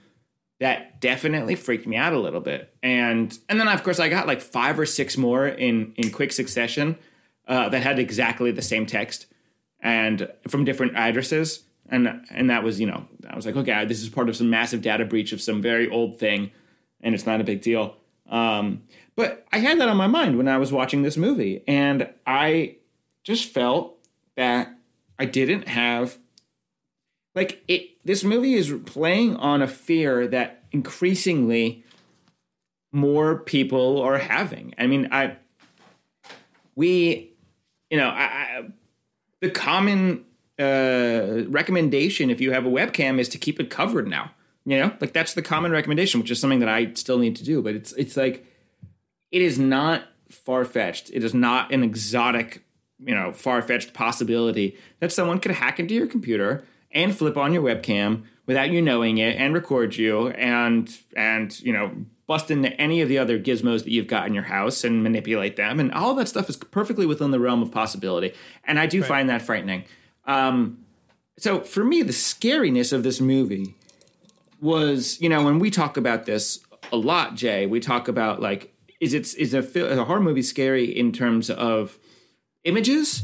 [0.59, 2.71] that definitely freaked me out a little bit.
[2.83, 6.33] And and then of course I got like five or six more in in quick
[6.33, 6.99] succession
[7.47, 9.25] uh, that had exactly the same text
[9.81, 11.63] and from different addresses.
[11.91, 14.49] And and that was you know I was like okay this is part of some
[14.49, 16.51] massive data breach of some very old thing,
[17.01, 17.95] and it's not a big deal.
[18.29, 18.83] Um,
[19.15, 22.75] but I had that on my mind when I was watching this movie, and I
[23.23, 23.97] just felt
[24.37, 24.71] that
[25.17, 26.19] I didn't have
[27.35, 31.83] like it this movie is playing on a fear that increasingly
[32.91, 35.35] more people are having i mean i
[36.75, 37.33] we
[37.89, 38.67] you know i, I
[39.41, 40.25] the common
[40.59, 44.31] uh recommendation if you have a webcam is to keep it covered now
[44.65, 44.93] you know?
[44.99, 47.75] Like that's the common recommendation which is something that i still need to do but
[47.75, 48.45] it's it's like
[49.31, 51.09] it is not far-fetched.
[51.11, 52.63] It is not an exotic
[52.99, 57.63] you know far-fetched possibility that someone could hack into your computer and flip on your
[57.63, 61.91] webcam without you knowing it and record you and and you know
[62.29, 65.55] bust into any of the other gizmos that you've got in your house and manipulate
[65.55, 65.79] them.
[65.79, 68.33] And all that stuff is perfectly within the realm of possibility.
[68.65, 69.85] And i do find that frightening.
[70.25, 70.85] Um,
[71.39, 73.75] so for me the scariness of this movie
[74.61, 76.59] was you know when we talk about this
[76.91, 80.41] a lot jay we talk about like is it is a, is a horror movie
[80.41, 81.97] scary in terms of
[82.65, 83.23] images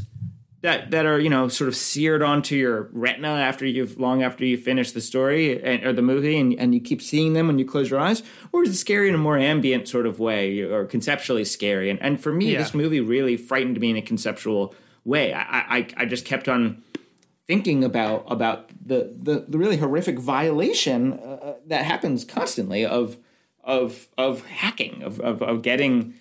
[0.62, 4.44] that that are you know sort of seared onto your retina after you've long after
[4.44, 7.58] you finish the story and, or the movie and, and you keep seeing them when
[7.58, 8.22] you close your eyes?
[8.52, 11.90] Or is it scary in a more ambient sort of way or conceptually scary?
[11.90, 12.58] And, and for me Yeah.
[12.58, 15.32] this movie really frightened me in a conceptual way.
[15.34, 16.82] I, I I just kept on
[17.46, 23.18] thinking about about the the, the really horrific violation uh, that happens constantly of
[23.62, 26.14] of of hacking of, of of getting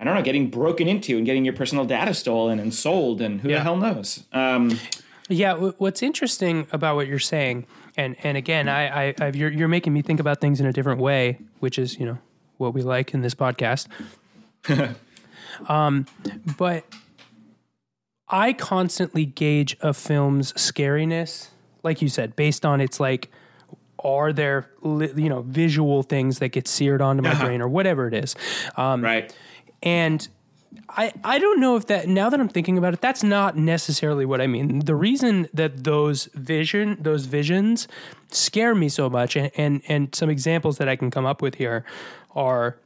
[0.00, 3.40] I don't know getting broken into and getting your personal data stolen and sold and
[3.40, 4.78] who the hell knows um,
[5.28, 9.50] Yeah, w- what's interesting about what you're saying, and and again, I, I, I you're
[9.50, 12.18] you're making me think about things in a different way, which is you know
[12.56, 13.88] what we like in this podcast.
[15.68, 16.06] um,
[16.56, 16.84] but
[18.28, 21.48] I constantly gauge a film's scariness,
[21.82, 23.30] like you said, based on its like,
[24.02, 28.14] are there you know visual things that get seared onto my brain or whatever it
[28.14, 28.34] is.
[28.76, 29.34] Um, right
[29.82, 30.28] and
[30.90, 34.24] I I don't know if that now that I'm thinking about it, that's not necessarily
[34.24, 34.80] what I mean.
[34.80, 37.88] The reason that those vision those visions
[38.30, 41.56] scare me so much, and and, and some examples that I can come up with
[41.56, 41.84] here
[42.34, 42.76] are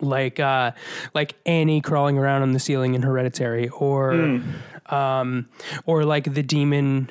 [0.00, 0.72] like uh
[1.14, 4.40] like Annie crawling around on the ceiling in Hereditary, or
[4.86, 5.48] um
[5.84, 7.10] or like the demon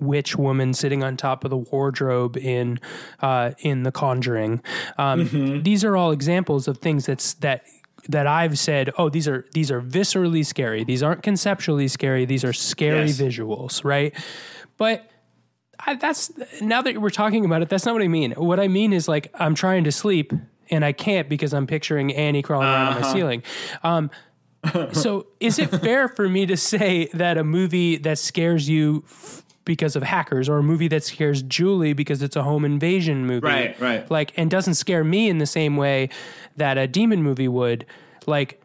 [0.00, 2.78] witch woman sitting on top of the wardrobe in
[3.20, 4.62] uh in The Conjuring.
[4.98, 7.64] Um these are all examples of things that's that
[8.10, 10.84] that I've said, oh, these are these are viscerally scary.
[10.84, 12.24] These aren't conceptually scary.
[12.24, 13.20] These are scary Yes.
[13.20, 14.14] visuals, right?
[14.76, 15.08] But
[15.86, 17.68] I, that's now that we're talking about it.
[17.68, 18.32] That's not what I mean.
[18.32, 20.32] What I mean is like I'm trying to sleep
[20.70, 23.42] and I can't because I'm picturing Annie crawling around on my ceiling.
[23.82, 24.10] Um,
[24.92, 29.42] so is it fair for me to say that a movie that scares you f-
[29.70, 33.46] because of hackers or a movie that scares Julie because it's a home invasion movie
[33.46, 34.10] Right, right.
[34.10, 36.08] like and doesn't scare me in the same way
[36.56, 37.86] that a demon movie would
[38.26, 38.60] like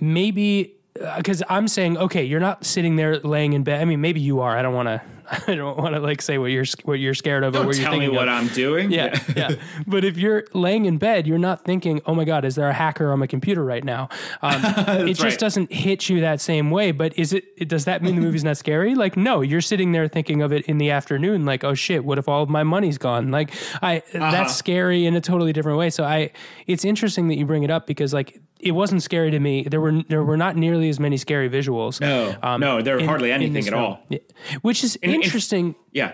[0.00, 0.72] maybe
[1.02, 3.80] uh, because I'm saying, okay, you're not sitting there laying in bed.
[3.80, 4.56] I mean, maybe you are.
[4.56, 5.02] I don't want to.
[5.48, 7.76] I don't want to like say what you're what you're scared of or don't what
[7.76, 8.34] you're tell me what of.
[8.34, 9.52] I'm doing Yeah, yeah.
[9.86, 12.72] But if you're laying in bed, you're not thinking, "Oh my God, is there a
[12.72, 14.08] hacker on my computer right now?"
[14.42, 14.60] Um,
[15.08, 15.38] it just right.
[15.38, 16.92] doesn't hit you that same way.
[16.92, 17.68] But is it?
[17.68, 18.94] Does that mean the movie's not scary?
[18.94, 22.18] Like, no, you're sitting there thinking of it in the afternoon, like, "Oh shit, what
[22.18, 23.50] if all of my money's gone?" Like,
[23.82, 24.30] I Uh-huh.
[24.30, 25.90] that's scary in a totally different way.
[25.90, 26.30] So I,
[26.66, 29.62] it's interesting that you bring it up because like it wasn't scary to me.
[29.62, 32.00] There were there were not nearly as many scary visuals.
[32.00, 33.82] No, no, there were hardly anything at film.
[33.82, 34.00] all.
[34.08, 34.18] Yeah.
[34.62, 35.74] Which is in- interesting.
[35.92, 36.12] yeah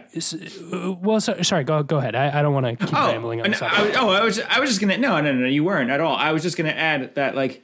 [0.73, 2.15] Uh, well, so, sorry, go go ahead.
[2.15, 3.55] I, I don't want to keep rambling on.
[3.55, 6.17] I, oh, I was I was just gonna no no no you weren't at all.
[6.17, 7.63] I was just gonna add that like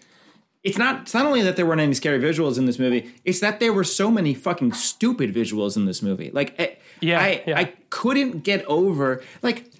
[0.63, 3.41] it's not it's not only that there weren't any scary visuals in this movie, it's
[3.41, 6.31] that there were so many fucking stupid visuals in this movie.
[6.33, 7.59] Like eh, Yeah, I yeah.
[7.59, 9.71] I couldn't get over like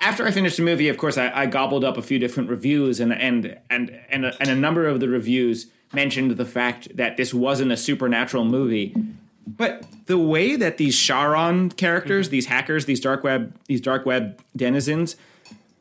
[0.00, 3.00] after I finished the movie, of course, I, I gobbled up a few different reviews,
[3.00, 7.16] and and and and a, and a number of the reviews mentioned the fact that
[7.16, 8.94] this wasn't a supernatural movie.
[9.46, 12.32] But the way that these Charon characters, mm-hmm.
[12.32, 15.16] these hackers, these dark web, these dark web denizens,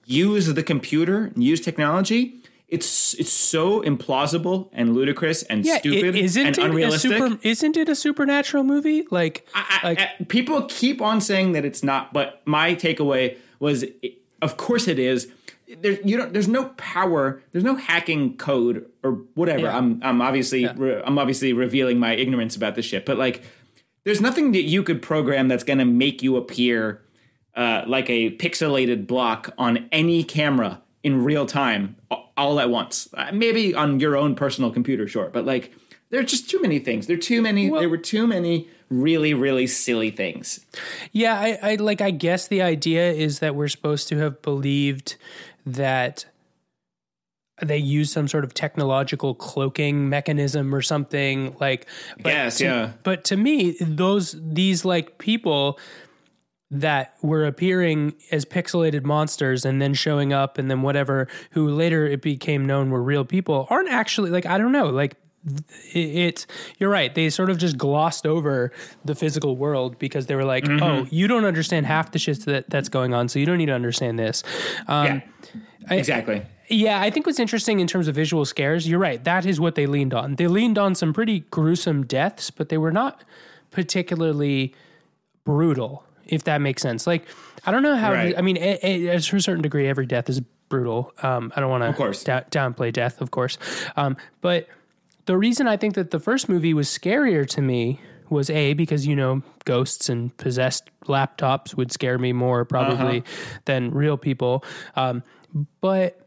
[0.05, 6.15] use the computer and use technology it's it's so implausible and ludicrous and Yeah, stupid
[6.15, 7.11] i- isn't and it unrealistic.
[7.11, 9.05] A super, isn't it a supernatural movie?
[9.11, 13.83] Like, I, like I- people keep on saying that it's not, but my takeaway was,
[13.83, 15.31] it- of course it is.
[15.81, 16.31] There, you don't.
[16.31, 17.41] There's no power.
[17.51, 19.63] There's no hacking code or whatever.
[19.63, 19.75] Yeah.
[19.77, 23.03] I'm, I'm obviously, re, I'm obviously revealing my ignorance about this shit.
[23.05, 23.41] But like,
[24.03, 27.01] there's nothing that you could program that's going to make you appear
[27.55, 31.95] uh, like a pixelated block on any camera in real time
[32.37, 33.07] all at once.
[33.15, 35.73] Uh, maybe on your own personal computer, sure, but like
[36.09, 37.07] there are just too many things.
[37.07, 37.69] There are too many.
[37.69, 40.65] there were too many really, really silly things.
[41.11, 42.01] Yeah, I, I like.
[42.01, 45.15] I guess the idea is that we're supposed to have believed
[45.65, 46.25] that
[47.61, 51.87] they use some sort of technological cloaking mechanism or something like.
[52.21, 52.91] But Yes, to- yeah.
[53.03, 55.79] But to me, those these like people
[56.71, 62.05] that were appearing as pixelated monsters and then showing up and then whatever, who later
[62.07, 65.15] it became known were real people, aren't actually like I don't know like
[65.93, 66.45] it, it
[66.79, 67.13] you're right.
[67.13, 68.71] They sort of just glossed over
[69.03, 70.83] the physical world because they were like Mm-hmm.
[70.83, 73.67] oh you don't understand half the shit that that's going on so you don't need
[73.67, 74.43] to understand this.
[74.87, 75.21] Um, yeah,
[75.95, 76.41] exactly.
[76.69, 79.75] yeah i think what's interesting in terms of visual scares you're right that is what
[79.75, 80.35] they leaned on.
[80.35, 83.23] They leaned on some pretty gruesome deaths but they were not
[83.69, 84.73] particularly
[85.43, 87.05] brutal if that makes sense.
[87.05, 87.27] Like
[87.67, 88.35] i don't know how Right.
[88.37, 91.13] i mean a, a, to a certain degree every death is brutal.
[91.21, 93.59] Um, i don't want to da- downplay death of course.
[93.95, 94.67] Um, but
[95.25, 99.05] the reason I think that the first movie was scarier to me was a because
[99.05, 103.23] you know ghosts and possessed laptops would scare me more probably
[103.65, 104.63] than real people,
[104.95, 105.23] um,
[105.81, 106.19] but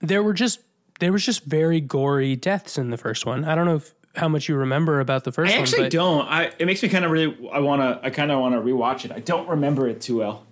[0.00, 0.60] there were just
[1.00, 3.44] there was just very gory deaths in the first one.
[3.44, 5.62] I don't know if, how much you remember about the first I one.
[5.62, 6.28] actually but don't.
[6.28, 7.36] I it makes me kind of really.
[7.52, 8.04] I want to.
[8.04, 9.12] I kind of want to rewatch it.
[9.12, 10.46] I don't remember it too well.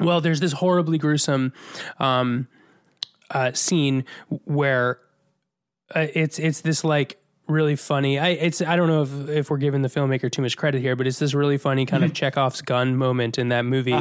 [0.00, 1.52] Well, there's this horribly gruesome
[1.98, 2.48] um,
[3.30, 4.04] uh, scene
[4.44, 4.98] where
[5.94, 7.18] uh, it's it's this like
[7.48, 8.18] really funny.
[8.18, 10.96] I it's I don't know if if we're giving the filmmaker too much credit here,
[10.96, 13.96] but it's this really funny kind of Chekhov's gun moment in that movie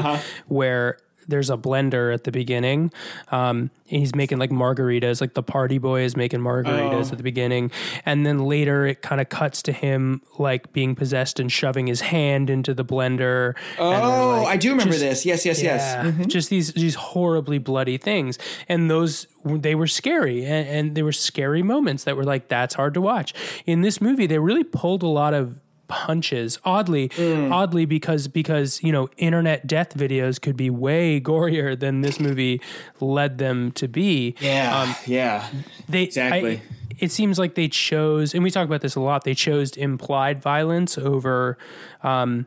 [0.48, 2.92] where there's a blender at the beginning.
[3.32, 7.24] Um, and he's making like margaritas, like the party boy is making margaritas at the
[7.24, 7.70] beginning.
[8.06, 12.02] And then later it kind of cuts to him like being possessed and shoving his
[12.02, 13.56] hand into the blender.
[13.78, 15.26] Oh, I do remember just- this.
[15.26, 20.68] Yes, yes, Yeah, just these these horribly bloody things, and those they were scary, and,
[20.68, 23.34] and they were scary moments that were like that's hard to watch.
[23.66, 25.60] In this movie, they really pulled a lot of
[25.94, 26.60] punches.
[26.66, 27.52] Oddly, Mm.
[27.52, 32.60] oddly because because you know internet death videos could be way gorier than this movie
[33.00, 34.36] led them to be.
[34.40, 35.48] Yeah, um, yeah.
[35.88, 36.58] They Exactly.
[36.58, 36.62] I-
[37.00, 39.24] it seems like they chose, and we talk about this a lot.
[39.24, 41.58] They chose implied violence over,
[42.04, 42.46] um,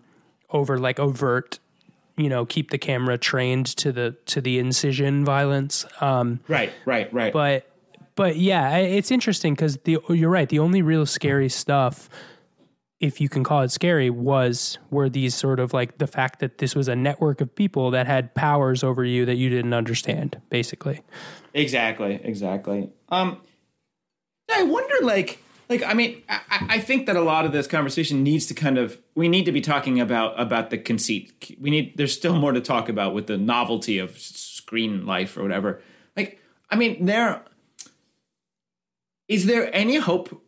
[0.50, 1.58] over like overt,
[2.16, 5.84] you know, keep the camera trained to the to the incision violence.
[6.00, 7.32] Um, Right, right, right.
[7.32, 7.66] but
[8.14, 10.48] but yeah, it's interesting because the you're right.
[10.48, 12.08] The only real scary stuff,
[12.98, 16.58] if you can call it scary, was were these sort of like the fact that
[16.58, 20.40] this was a network of people that had powers over you that you didn't understand,
[20.48, 21.02] basically.
[21.52, 22.90] Exactly, exactly.
[23.10, 23.40] Um,
[24.50, 28.22] I wonder, like, like I mean, I, I- think that a lot of this conversation
[28.22, 31.56] needs to kind of we need to be talking about about the conceit.
[31.60, 35.42] We need there's still more to talk about with the novelty of screen life or
[35.42, 35.82] whatever.
[36.16, 37.42] Like, I mean, there
[39.28, 40.42] is there any hope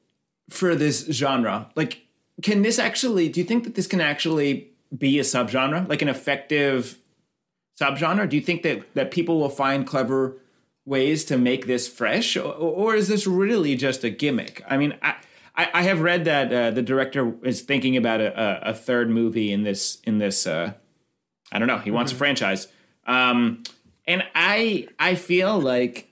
[0.48, 1.70] for this genre?
[1.74, 2.06] Like,
[2.42, 3.28] can this actually?
[3.28, 6.98] Do you think that this can actually be a subgenre, like an effective
[7.80, 8.28] subgenre?
[8.28, 10.36] Do you think that that people will find clever
[10.84, 14.62] ways to make this fresh, or, or is this really just a gimmick?
[14.68, 15.16] I mean, I
[15.58, 19.10] I, I have read that uh, the director is thinking about a, a, a third
[19.10, 20.46] movie in this in this.
[20.46, 20.72] Uh,
[21.50, 21.78] I don't know.
[21.78, 22.68] He wants a franchise,
[23.06, 23.64] um,
[24.06, 26.08] and I I feel like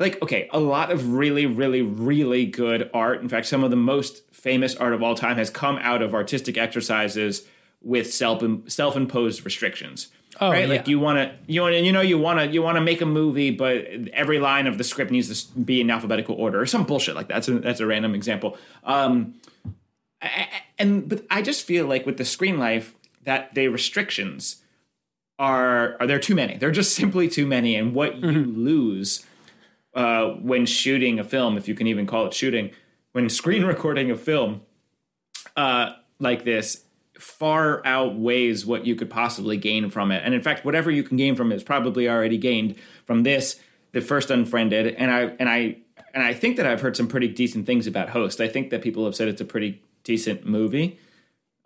[0.00, 3.20] like okay, a lot of really really really good art.
[3.20, 6.14] In fact, some of the most famous art of all time has come out of
[6.14, 7.42] artistic exercises
[7.82, 10.06] with self self imposed restrictions.
[10.40, 10.74] Oh, right, yeah.
[10.76, 13.00] like you want to, you want you know, you want to, you want to make
[13.00, 16.66] a movie, but every line of the script needs to be in alphabetical order or
[16.66, 17.34] some bullshit like that.
[17.34, 18.56] That's a, that's a random example.
[18.84, 19.34] Um,
[20.22, 20.46] I-
[20.78, 22.94] and but I just feel like with the screen life
[23.24, 24.62] that the restrictions
[25.40, 26.56] are are there too many.
[26.56, 29.26] They're just simply too many, and what you lose
[29.94, 32.70] uh, when shooting a film, if you can even call it shooting,
[33.16, 34.60] when screen recording a film
[35.56, 36.84] uh, like this
[37.18, 40.20] far outweighs what you could possibly gain from it.
[40.22, 42.74] And in fact, whatever you can gain from it is probably already gained
[43.06, 43.58] from this,
[43.92, 44.88] the first Unfriended.
[44.98, 45.78] And I and I
[46.12, 48.38] and I think that I've heard some pretty decent things about Host.
[48.38, 50.98] I think that people have said it's a pretty decent movie,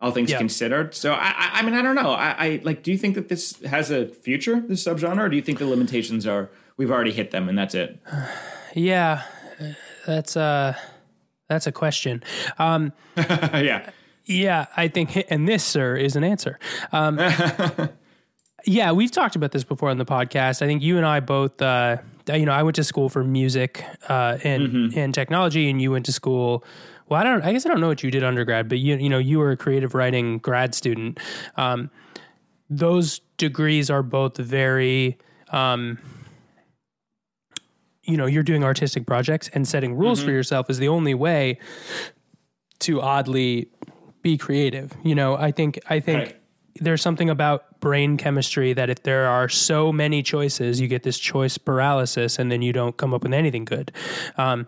[0.01, 0.39] all things Yeah.
[0.39, 0.95] considered.
[0.95, 2.13] So I, I, I mean, I don't know.
[2.13, 2.85] I, I like.
[2.85, 5.67] Do you think that this has a future, this subgenre, or do you think the
[5.67, 7.99] limitations are we've already hit them and that's it.
[8.73, 9.25] Yeah,
[10.07, 10.75] that's uh
[11.51, 12.23] that's a question.
[12.61, 13.91] Um, yeah.
[14.25, 16.61] yeah, I think, and this, sir, is an answer.
[16.93, 17.19] Um,
[18.65, 20.63] yeah, we've talked about this before on the podcast.
[20.63, 21.97] I think you and I both, uh,
[22.33, 26.07] you know, I went to school for music uh, and and technology, and you went
[26.07, 26.65] to school.
[27.09, 27.43] Well, I don't.
[27.43, 29.51] I guess I don't know what you did undergrad, but you you know you were
[29.51, 31.19] a creative writing grad student.
[31.57, 31.91] Um,
[32.69, 35.19] those degrees are both very.
[35.49, 35.99] Um,
[38.11, 41.59] you know, you're doing artistic projects and setting rules for yourself is the only way
[42.81, 43.69] to oddly
[44.23, 44.93] be creative.
[45.03, 46.37] You know, I think I think Right.
[46.81, 51.19] there's something about brain chemistry that if there are so many choices, you get this
[51.19, 53.93] choice paralysis, and then you don't come up with anything good.
[54.37, 54.67] Um,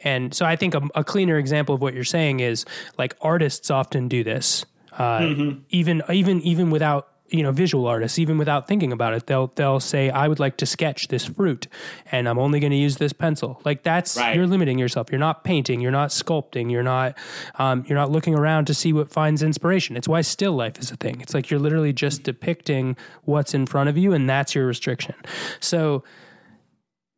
[0.00, 2.64] and so I think a, a cleaner example of what you're saying is
[2.98, 4.64] like artists often do this,
[4.98, 5.34] uh,
[5.70, 9.80] even even even without you know visual artists even without thinking about it they'll they'll
[9.80, 11.66] say i would like to sketch this fruit
[12.10, 13.60] and i'm only going to use this pencil.
[13.64, 14.36] Like that's Right.
[14.36, 15.08] you're limiting yourself.
[15.10, 15.80] You're not painting.
[15.80, 16.70] You're not sculpting.
[16.70, 17.16] You're not
[17.58, 19.96] um, you're not looking around to see what finds inspiration.
[19.96, 21.20] It's why still life is a thing.
[21.20, 25.14] It's like you're literally just depicting what's in front of you and that's your restriction.
[25.60, 26.04] So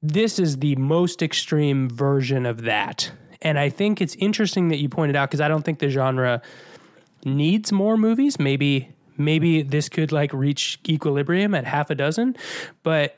[0.03, 3.11] this is the most extreme version of that.
[3.43, 6.41] And i think it's interesting that you pointed out because i don't think the genre
[7.25, 8.39] needs more movies.
[8.39, 12.37] Maybe maybe this could like reach equilibrium at half a dozen
[12.83, 13.17] but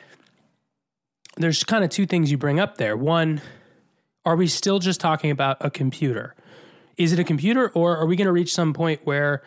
[1.37, 2.97] there's kind of two things you bring up there.
[2.97, 3.41] One
[4.25, 6.35] are we still just talking about a computer?
[6.97, 9.43] Is it a computer or are we going to reach some point where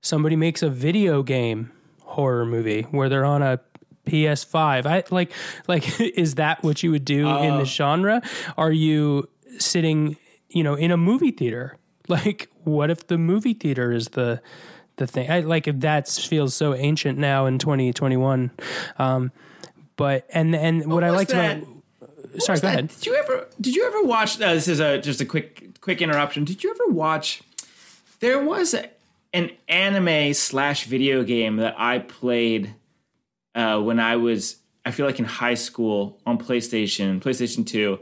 [0.00, 1.70] somebody makes a video game
[2.02, 3.60] horror movie where they're on a
[4.06, 5.32] PS5 I like
[5.66, 7.58] like is that what you would do in uh.
[7.58, 8.22] the genre?
[8.56, 9.28] Are you
[9.58, 10.16] sitting
[10.48, 11.76] you know in a movie theater?
[12.08, 14.40] Like what if the movie theater is the
[14.96, 18.50] the thing I like that feels so ancient now in 2021
[18.98, 19.32] um
[19.96, 21.58] but and and what I was liked that?
[21.58, 24.98] about sorry go ahead Did you ever did you ever watch uh, this is a
[24.98, 26.44] just a quick quick interruption.
[26.44, 27.42] Did you ever watch
[28.18, 28.90] there was a,
[29.32, 32.74] an anime slash video game that I played
[33.54, 37.98] uh, when I was I feel like in high school on PlayStation, PlayStation 2.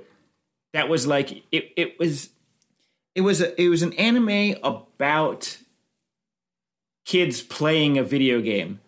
[0.73, 2.31] That was like it it was
[3.15, 5.59] it was a, it was an anime about
[7.05, 8.81] kids playing a video game.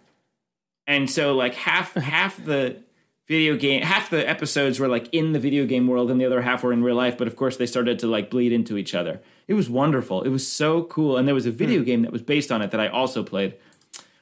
[0.86, 2.82] And so like half half the
[3.26, 6.42] video game half the episodes were like in the video game world and the other
[6.42, 8.94] half were in real life, but of course they started to like bleed into each
[8.94, 9.20] other.
[9.48, 10.22] It was wonderful.
[10.22, 11.16] It was so cool.
[11.16, 11.56] And there was a hmm.
[11.56, 13.56] video game that was based on it that I also played.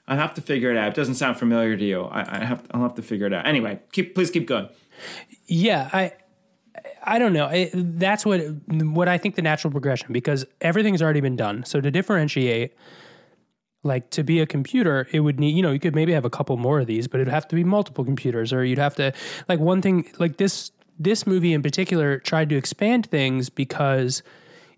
[0.06, 0.88] I have to figure it out.
[0.88, 2.02] It doesn't sound familiar to you.
[2.02, 3.46] I, I have I'll have to figure it out.
[3.46, 4.68] Anyway, keep please keep going.
[5.46, 6.12] Yeah, I
[7.02, 7.46] I don't know.
[7.46, 11.64] I, that's what what I think the natural progression because everything's already been done.
[11.64, 12.74] So to differentiate,
[13.84, 16.30] like to be a computer, it would need you know you could maybe have a
[16.30, 19.12] couple more of these, but it'd have to be multiple computers, or you'd have to
[19.48, 24.22] like one thing like this this movie in particular tried to expand things because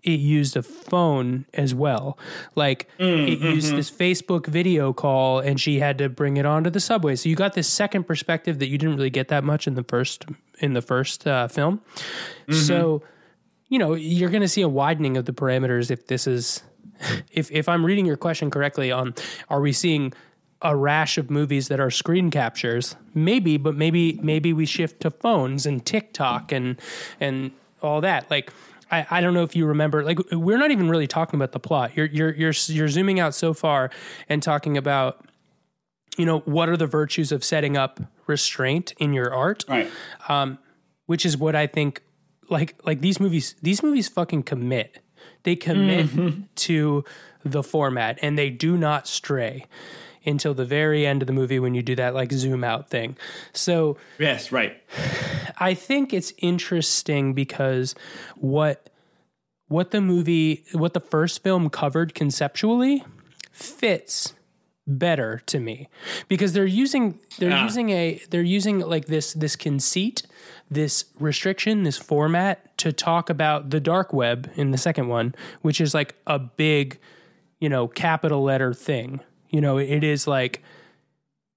[0.03, 2.17] it used a phone as well.
[2.55, 3.77] Like mm, it used mm-hmm.
[3.77, 7.15] this Facebook video call and she had to bring it onto the subway.
[7.15, 9.83] So you got this second perspective that you didn't really get that much in the
[9.83, 10.25] first
[10.59, 11.81] in the first uh, film.
[12.49, 13.05] So mm-hmm.
[13.69, 16.63] you know, you're going to see a widening of the parameters if this is
[17.31, 19.13] if if I'm reading your question correctly on
[19.49, 20.13] are we seeing
[20.61, 22.95] a rash of movies that are screen captures?
[23.13, 26.79] Maybe, but maybe maybe we shift to phones and TikTok and
[27.19, 28.29] and all that.
[28.31, 28.51] Like
[28.91, 31.59] I, I don't know if you remember like we're not even really talking about the
[31.59, 31.95] plot.
[31.95, 33.91] You're you're you're you're zooming out so far
[34.29, 35.25] and talking about
[36.17, 39.89] you know what are the virtues of setting up restraint in your art Right.
[40.27, 40.57] Um,
[41.05, 42.01] which is what I think
[42.49, 44.99] like like these movies these movies fucking commit.
[45.47, 46.41] They commit mm-hmm.
[46.67, 47.05] to
[47.45, 49.65] the format and they do not stray
[50.25, 53.15] until the very end of the movie when you do that like zoom out thing.
[53.53, 54.75] So Yes, right.
[55.57, 57.95] I think it's interesting because
[58.35, 58.89] what
[59.69, 63.05] what the movie what the first film covered conceptually
[63.53, 64.33] fits
[64.85, 65.87] better to me
[66.27, 67.63] because they're using they're Yeah.
[67.63, 70.23] using a they're using like this this conceit
[70.69, 75.79] this restriction this format to talk about the dark web in the second one which
[75.79, 76.99] is like a big
[77.59, 79.19] you know capital letter thing.
[79.49, 80.61] You know it is like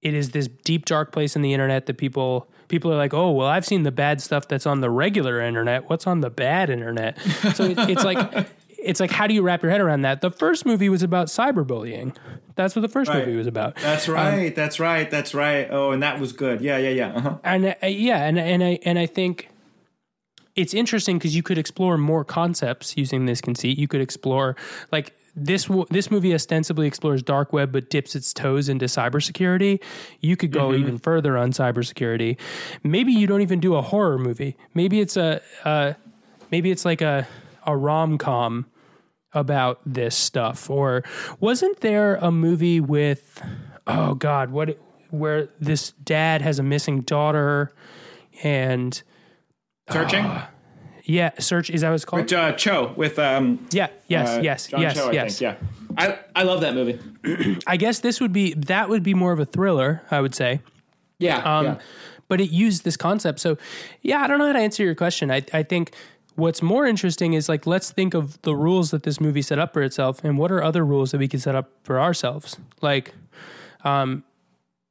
[0.01, 3.31] it is this deep dark place in the internet that people people are like oh
[3.31, 5.89] well i've seen the bad stuff that's on the regular internet.
[5.89, 7.19] What's on the bad internet?
[7.55, 8.47] So it, it's like
[8.83, 11.27] it's like how do you wrap your head around that the first movie was about
[11.27, 12.15] cyberbullying
[12.55, 13.19] that's what the first Right.
[13.25, 14.55] movie was about That's right.
[14.55, 15.09] that's right.
[15.09, 15.67] That's right.
[15.71, 16.61] Oh, and that was good.
[16.61, 17.07] Yeah, yeah, yeah.
[17.15, 17.37] Uh-huh.
[17.43, 19.49] and uh, yeah and and i and i think
[20.55, 23.77] it's interesting because you could explore more concepts using this conceit.
[23.77, 24.57] You could explore
[24.91, 29.81] like this this movie ostensibly explores dark web but dips its toes into cybersecurity.
[30.19, 32.37] You could go even further on cybersecurity.
[32.83, 34.57] Maybe you don't even do a horror movie.
[34.73, 35.93] Maybe it's a uh,
[36.51, 37.25] maybe it's like a
[37.65, 38.65] a rom com
[39.33, 40.69] about this stuff.
[40.69, 41.03] Or
[41.39, 43.41] wasn't there a movie with
[43.87, 44.77] oh god what
[45.09, 47.73] where this dad has a missing daughter
[48.43, 49.01] and
[49.89, 50.31] Searching.
[51.03, 52.23] yeah search is that what it's called?
[52.23, 55.39] With uh, Cho, with um, yeah yes uh, yes John yes Cho, I yes.
[55.39, 55.57] think.
[55.59, 56.99] Yeah, I I love that movie.
[57.67, 60.61] I guess this would be that would be more of a thriller, I would say.
[61.19, 61.79] Yeah, Um, yeah.
[62.27, 63.39] But it used this concept.
[63.41, 63.57] So,
[64.01, 65.29] yeah, I don't know how to answer your question.
[65.29, 65.93] I, I think
[66.35, 69.73] what's more interesting is like, let's think of the rules that this movie set up
[69.73, 72.57] for itself and what are other rules that we can set up for ourselves.
[72.81, 73.13] Like,
[73.83, 74.23] um,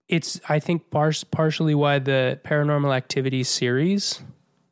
[0.09, 4.21] it's, I think, par- partially why the paranormal activity series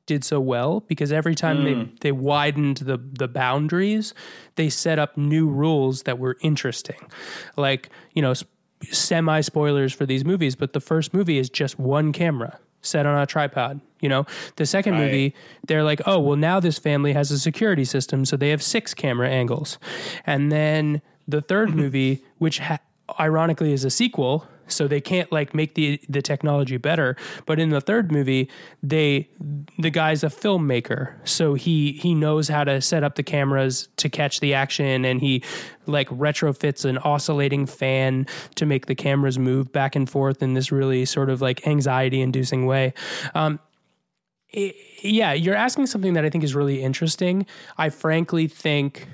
[0.06, 4.14] did so well because every time they, they widened the, the boundaries,
[4.56, 6.98] they set up new rules that were interesting.
[7.56, 8.34] Like, you know,
[8.90, 13.20] semi spoilers for these movies, but the first movie is just one camera set on
[13.20, 13.80] a tripod.
[14.00, 14.26] You know,
[14.56, 15.04] the second Right.
[15.06, 15.34] movie,
[15.66, 18.94] they're like, oh, well, now this family has a security system, so they have six
[18.94, 19.78] camera angles.
[20.24, 22.78] And then the third movie, which ha-
[23.18, 27.16] ironically is a sequel, so they can't like make the the technology better.
[27.46, 28.48] But in the third movie,
[28.82, 29.28] they
[29.78, 34.08] the guy's a filmmaker, so he he knows how to set up the cameras to
[34.08, 35.42] catch the action, and he
[35.86, 40.70] like retrofits an oscillating fan to make the cameras move back and forth in this
[40.70, 42.92] really sort of like anxiety inducing way.
[43.34, 43.58] Um,
[44.54, 47.46] i- yeah, you're asking something that I think is really interesting.
[47.78, 49.06] I frankly think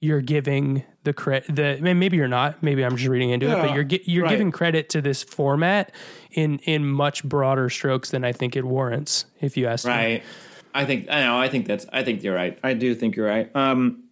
[0.00, 1.54] you're giving the credit.
[1.54, 2.62] The maybe you're not.
[2.62, 4.30] Maybe I'm just reading into it, but you're you're right.
[4.30, 5.92] giving credit to this format
[6.30, 9.26] in in much broader strokes than I think it warrants.
[9.40, 9.92] If you ask me.
[9.92, 10.22] Right.
[10.74, 11.38] I think I know.
[11.38, 11.86] I think that's.
[11.92, 12.58] I think you're right.
[12.62, 13.54] I do think you're right.
[13.56, 14.04] Um,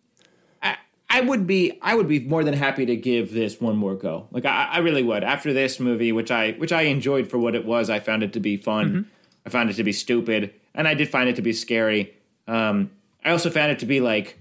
[0.62, 0.78] I
[1.10, 4.28] I would be I would be more than happy to give this one more go.
[4.30, 5.22] Like I, I really would.
[5.22, 8.32] After this movie, which I which I enjoyed for what it was, I found it
[8.32, 9.10] to be fun.
[9.44, 12.14] I found it to be stupid, and I did find it to be scary.
[12.48, 12.90] Um,
[13.22, 14.38] I also found it to be like,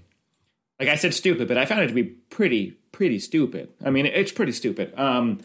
[0.80, 3.70] like I said, stupid, but I found it to be pretty pretty stupid.
[3.84, 4.98] I mean, it's pretty stupid.
[4.98, 5.40] Um,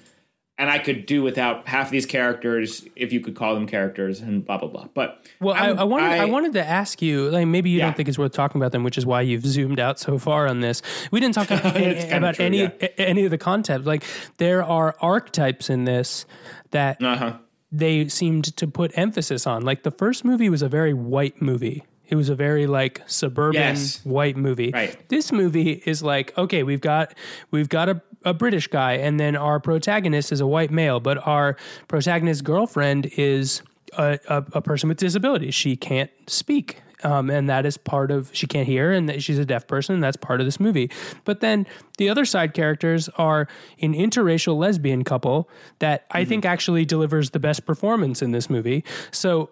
[0.60, 4.46] and I could do without half these characters, if you could call them characters, and
[4.46, 4.88] blah blah blah.
[4.94, 7.86] But Well, I, I wanted I, wanted to ask you, like maybe you Yeah.
[7.86, 10.48] don't think it's worth talking about them, which is why you've zoomed out so far
[10.48, 10.82] on this.
[11.12, 11.78] We didn't talk about,
[12.12, 12.88] about true, any yeah.
[12.98, 13.86] any of the content.
[13.86, 14.04] Like
[14.38, 16.26] there are archetypes in this
[16.72, 17.38] that uh-huh.
[17.72, 19.64] they seemed to put emphasis on.
[19.64, 21.84] Like the first movie was a very white movie.
[22.10, 24.03] It was a very like suburban Yes.
[24.03, 24.72] white movie.
[24.74, 24.97] Right.
[25.10, 27.14] This movie is like, okay, we've got
[27.51, 31.26] we've got a, a British guy, and then our protagonist is a white male, but
[31.28, 31.55] our
[31.88, 33.62] protagonist's girlfriend is
[33.97, 35.53] a, a, a person with disabilities.
[35.55, 36.82] She can't speak.
[37.01, 39.95] Um, and that is part of she can't hear and that she's a deaf person
[39.95, 40.91] and that's part of this movie
[41.24, 41.66] but then
[41.97, 43.47] the other side characters are
[43.82, 45.49] an interracial lesbian couple
[45.80, 49.49] that i think actually delivers the best performance in this movie so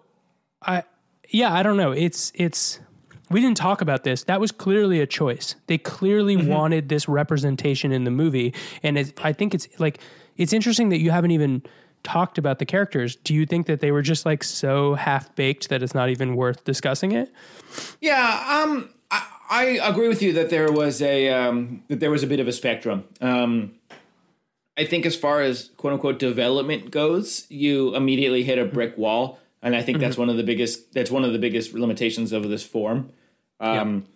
[0.60, 0.82] I
[1.28, 1.92] yeah, I don't know.
[1.92, 2.80] It's it's
[3.30, 4.24] we didn't talk about this.
[4.24, 5.54] That was clearly a choice.
[5.66, 10.00] They clearly wanted this representation in the movie, and it, I think it's like
[10.36, 11.62] it's interesting that you haven't even
[12.02, 13.16] talked about the characters.
[13.16, 16.36] Do you think that they were just like so half baked that it's not even
[16.36, 17.32] worth discussing it?
[18.00, 22.22] Yeah, um, I, I agree with you that there was a um, that there was
[22.22, 23.04] a bit of a spectrum.
[23.20, 23.74] Um,
[24.78, 29.38] I think as far as quote unquote development goes, you immediately hit a brick wall,
[29.62, 32.48] and I think that's one of the biggest that's one of the biggest limitations of
[32.48, 33.10] this form.
[33.60, 34.06] Um,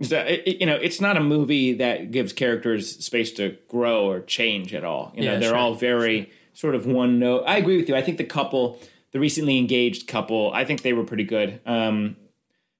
[0.00, 4.20] so it, you know, it's not a movie that gives characters space to grow or
[4.20, 5.12] change at all.
[5.14, 5.58] You know, Yeah, they're sure.
[5.58, 7.44] all very sort of one note.
[7.46, 7.96] I agree with you.
[7.96, 8.78] I think the couple,
[9.12, 11.60] the recently engaged couple, I think they were pretty good.
[11.66, 12.16] Um,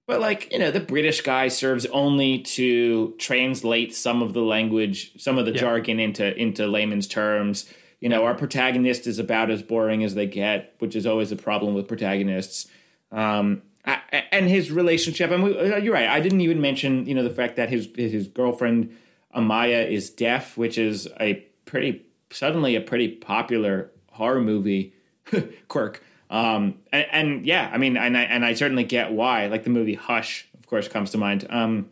[0.06, 5.12] but like you know, the British guy serves only to translate some of the language,
[5.20, 7.72] some of the jargon into into layman's terms.
[8.03, 11.36] You know, our protagonist is about as boring as they get, which is always a
[11.36, 12.66] problem with protagonists.
[13.12, 14.00] Um, I,
[14.32, 16.09] and his relationship, and we, uh, you're right.
[16.09, 18.96] I didn't even mention, you know, the fact that his his girlfriend
[19.36, 21.34] Amaya is deaf, which is a
[21.64, 24.94] pretty suddenly a pretty popular horror movie
[25.68, 26.03] quirk.
[26.28, 29.46] Um, and, and yeah, I mean, and I, and I certainly get why.
[29.46, 31.46] Like the movie Hush, of course, comes to mind.
[31.50, 31.90] Um,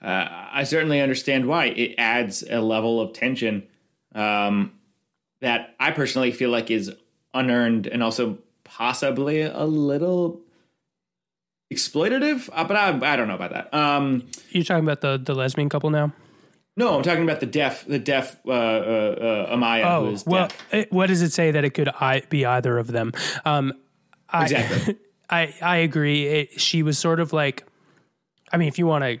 [0.00, 3.64] uh, I certainly understand why it adds a level of tension
[4.14, 4.72] um,
[5.40, 6.92] that I personally feel like is
[7.32, 10.40] unearned and also possibly a little
[11.72, 12.48] exploitative.
[12.52, 13.74] Uh, but I, I don't know about that.
[13.74, 16.12] Um, You're talking about the the lesbian couple now.
[16.76, 20.26] no, I'm talking about the deaf, the deaf uh, uh, uh, Amaya who Oh is
[20.26, 23.12] well, it, what does it say that it could I, be either of them?
[23.44, 23.72] Um,
[24.28, 24.96] I, Exactly.
[25.30, 26.26] I I agree.
[26.26, 27.64] It, she was sort of like,
[28.52, 29.18] I mean, if you want to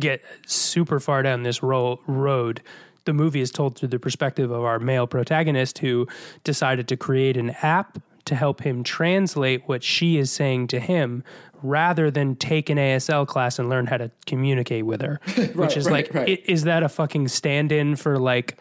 [0.00, 2.60] get super far down this ro- road,
[3.04, 6.06] the movie is told through the perspective of our male protagonist who
[6.42, 11.22] decided to create an app to help him translate what she is saying to him
[11.62, 15.20] rather than take an ASL class and learn how to communicate with her.
[15.54, 16.28] which is right, like, right.
[16.40, 18.58] i- is that a fucking stand in for like,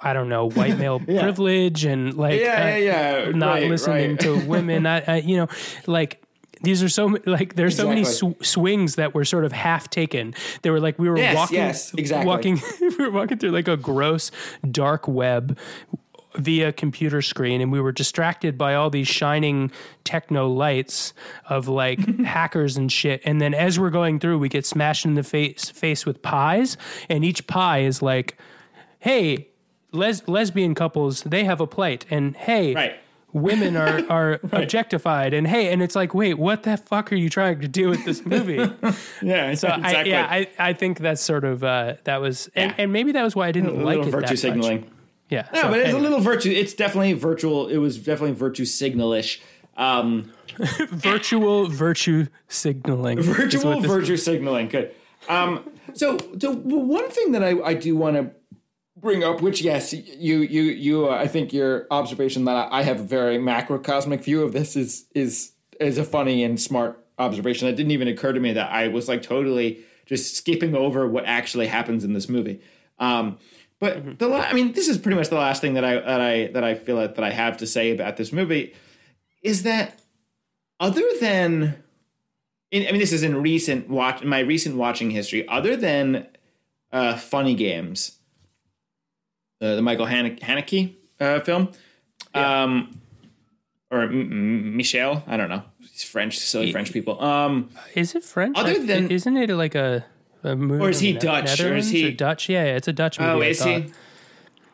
[0.00, 3.30] I don't know, white male privilege and like Yeah, uh, yeah, yeah.
[3.32, 4.20] not Right, listening right.
[4.20, 4.86] to women.
[4.86, 5.48] I, I, you know,
[5.86, 6.22] like
[6.62, 10.34] these are so like there's so many sw- swings that were sort of half taken.
[10.62, 12.26] They were like we were Yes, walking, yes, exactly.
[12.26, 14.30] walking, we were walking through like a gross
[14.70, 15.58] dark web
[16.36, 19.70] via computer screen and we were distracted by all these shining
[20.02, 21.12] techno lights
[21.50, 25.12] of like hackers and shit and then as we're going through we get smashed in
[25.12, 26.78] the face face with pies
[27.10, 28.38] and each pie is like
[29.00, 29.46] hey
[29.92, 32.94] les- lesbian couples they have a plight and hey Right.
[33.32, 37.28] Women are are objectified and hey and it's like wait what the fuck are you
[37.30, 38.56] trying to do with this movie
[39.22, 42.82] Yeah, so I, yeah I, I think that's sort of uh that was and, Yeah.
[42.84, 44.80] and maybe that was why i didn't a like little it virtue that signaling.
[44.82, 44.90] much.
[45.30, 46.50] yeah No, so but it's a little virtue.
[46.50, 47.68] It's definitely virtual.
[47.68, 49.40] It was definitely virtue signalish.
[49.78, 50.30] Um,
[50.90, 54.68] virtual virtue signaling is virtual what this- virtue signaling.
[54.68, 54.94] Good.
[55.28, 58.30] Um, so, so one thing that I, I do want to
[59.02, 63.00] bring up, which yes, you you you, uh, I think your observation that I, have
[63.00, 67.68] a very macrocosmic view of this is is is a funny and smart observation.
[67.68, 71.24] It didn't even occur to me that I was like totally just skipping over what
[71.26, 72.62] actually happens in this movie.
[72.98, 73.38] Um,
[73.78, 76.20] but the la- I mean, this is pretty much the last thing that I that
[76.20, 78.74] I that I feel like that I have to say about this movie
[79.42, 79.98] is that
[80.78, 81.82] other than
[82.70, 85.46] in, I mean, this is in recent watch my recent watching history.
[85.48, 86.28] Other than
[86.92, 88.18] uh, Funny Games,
[89.62, 91.70] uh, the Michael Haneke, Haneke uh, film,
[92.34, 93.00] um,
[93.90, 97.22] or M- M- Michel, I don't know, it's French, silly French people.
[97.22, 100.04] Um, is it french Other I- than- isn't it like a,
[100.42, 102.92] a movie Or is he the Dutch, or is he- dutch yeah, yeah it's a
[102.92, 103.68] dutch movie oh, I is thought.
[103.82, 103.92] he?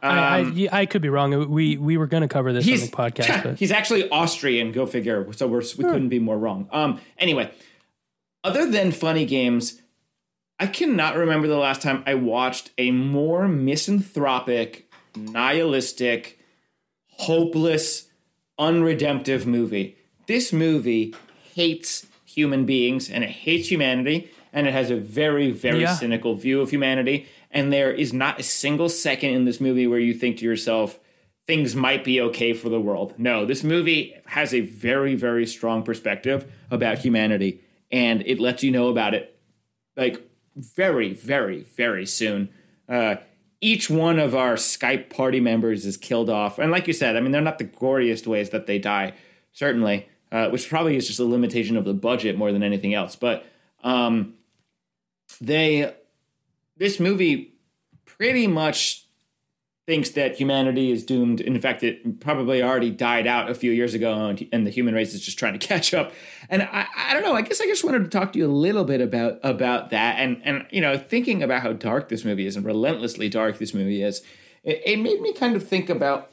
[0.01, 0.09] I,
[0.39, 2.87] I, Um, I could be wrong we we were going to cover this on the
[2.97, 4.71] podcast but he's actually Austrian.
[4.71, 5.27] Go figure.
[5.33, 6.69] So we're we couldn't be more wrong.
[6.71, 7.01] Um.
[7.19, 7.51] Anyway,
[8.45, 9.83] other than Funny Games,
[10.61, 16.39] I cannot remember the last time I watched a more misanthropic, nihilistic,
[17.13, 18.09] hopeless,
[18.59, 19.97] unredemptive movie.
[20.27, 21.15] This movie
[21.55, 25.95] hates human beings and it hates humanity and it has a very, very Yeah.
[25.95, 27.27] cynical view of humanity.
[27.51, 30.99] And there is not a single second in this movie where you think to yourself,
[31.47, 33.15] things might be okay for the world.
[33.17, 38.71] No, this movie has a very, very strong perspective about humanity and it lets you
[38.71, 39.35] know about it
[39.97, 40.28] like
[40.59, 42.51] very, very, very soon.
[42.89, 43.17] Uh,
[43.61, 47.21] each one of our Skype party members is killed off, and like you said, I
[47.21, 49.15] mean, they're not the goriest ways that they die,
[49.53, 53.17] certainly, uh, which probably is just a limitation of the budget more than anything else.
[53.17, 53.45] But
[53.83, 54.35] um,
[55.41, 55.93] they,
[56.77, 57.55] this movie,
[58.05, 59.08] pretty much
[59.89, 61.41] thinks that humanity is doomed.
[61.41, 65.15] In fact, it probably already died out a few years ago, and, the human race
[65.15, 66.13] is just trying to catch up.
[66.51, 67.35] And I, I don't know.
[67.35, 70.17] I guess I just wanted to talk to you a little bit about about that,
[70.19, 73.73] and and you know, thinking about how dark this movie is and relentlessly dark this
[73.73, 74.21] movie is.
[74.63, 76.33] It, it made me kind of think about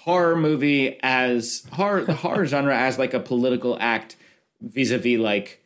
[0.00, 4.16] horror movie as horror the horror genre as like a political act
[4.60, 5.62] vis-a-vis like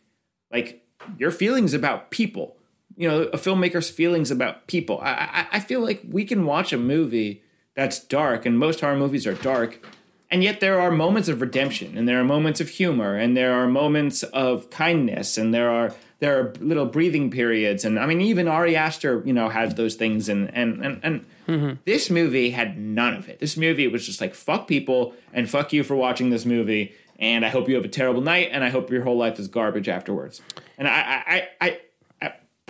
[0.53, 0.85] like
[1.17, 2.57] your feelings about people
[3.01, 5.01] you know a filmmaker's feelings about people.
[5.03, 7.43] I, I i feel like we can watch a movie
[7.75, 9.83] that's dark and most horror movies are dark
[10.31, 13.55] and yet there are moments of redemption and there are moments of humor and there
[13.55, 18.21] are moments of kindness and there are there are little breathing periods and i mean
[18.21, 21.73] even ari aster you know has those things and and and, and mm-hmm.
[21.87, 23.41] this movie had none of it.
[23.41, 27.47] This movie was just like fuck people and fuck you for watching this movie and
[27.47, 29.89] i hope you have a terrible night and i hope your whole life is garbage
[29.89, 30.43] afterwards.
[30.77, 30.93] And i,
[31.27, 31.81] I, I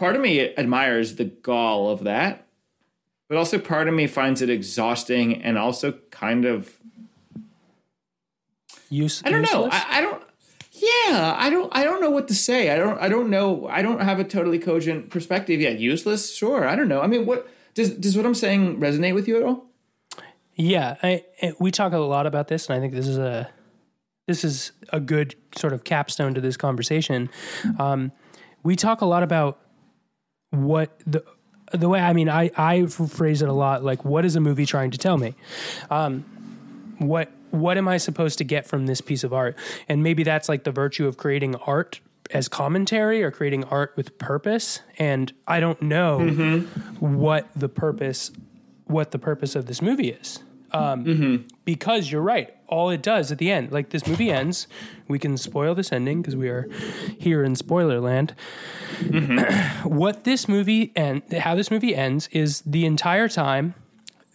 [0.01, 2.47] part of me admires the gall of that
[3.29, 6.77] but also part of me finds it exhausting and also kind of
[8.93, 9.69] Use, I don't know.
[9.71, 10.21] I, I don't.
[10.73, 11.71] Yeah, I don't.
[11.77, 12.71] I don't know what to say.
[12.71, 12.99] I don't.
[12.99, 13.69] I don't know.
[13.69, 15.79] I don't have a totally cogent perspective yet.
[15.79, 16.67] Useless, sure.
[16.67, 17.01] I don't know.
[17.01, 19.67] I mean, what does does what I'm saying resonate with you at all?
[20.57, 23.49] Yeah, I, I- we talk a lot about this, and I think this is a
[24.27, 27.31] this is a good sort of capstone to this conversation.
[27.79, 28.11] Um,
[28.65, 29.61] we talk a lot about
[30.51, 31.25] what the
[31.73, 34.67] the way I mean I I phrase it a lot like what is a movie
[34.67, 35.35] trying to tell me?
[35.91, 36.25] Um,
[36.99, 39.57] what what am I supposed to get from this piece of art?
[39.89, 42.01] And maybe that's like the virtue of creating art
[42.33, 44.81] as commentary or creating art with purpose.
[44.99, 46.21] And I don't know
[47.01, 48.31] what the purpose
[48.87, 50.43] what the purpose of this movie is.
[50.73, 54.66] Um, Because you're right, all it does at the end, like this movie ends,
[55.09, 56.68] we can spoil this ending because we are
[57.18, 58.35] here in spoiler land.
[59.01, 59.89] Mm-hmm.
[59.89, 63.75] what this movie and how this movie ends is the entire time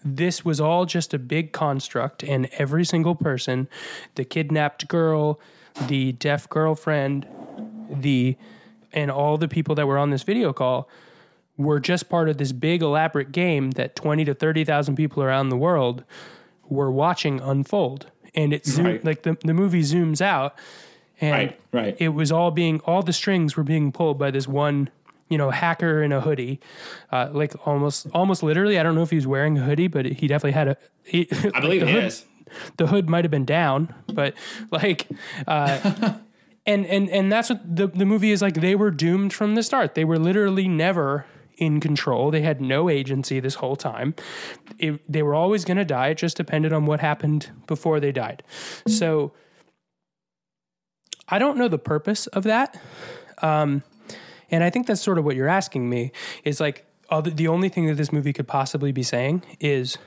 [0.08, 3.68] this was all just a big construct and every single person
[4.14, 5.40] the kidnapped girl
[5.88, 7.26] the deaf girlfriend
[7.90, 8.38] the
[8.94, 10.88] and all the people that were on this video call
[11.58, 15.58] were just part of this big elaborate game that 20 to 30,000 people around the
[15.58, 16.04] world
[16.68, 19.06] were watching unfold and it zoom, Right.
[19.06, 20.56] like the, the movie zooms out
[21.22, 21.96] and Right, right.
[22.00, 24.90] it was all being all the strings were being pulled by this one
[25.30, 26.60] you know hacker in a hoodie
[27.12, 30.06] uh, like almost almost literally i don't know if he was wearing a hoodie but
[30.06, 32.26] he definitely had a he, I believe the it hood, is.
[32.78, 34.34] the hood might have been down but
[34.72, 35.08] like
[35.48, 36.14] uh,
[36.68, 39.64] and and and that's what the, the movie is like they were doomed from the
[39.64, 41.26] start they were literally never
[41.58, 42.32] in control.
[42.32, 44.16] They had no agency this whole time.
[44.78, 46.10] It, they were always going to die.
[46.10, 48.44] It just depended on what happened before they died.
[48.88, 49.34] So
[51.28, 52.80] i don't know the purpose of that
[53.42, 53.82] um,
[54.52, 56.12] and i think that's sort of what you're asking me
[56.44, 59.98] is like other, the only thing that this movie could possibly be saying is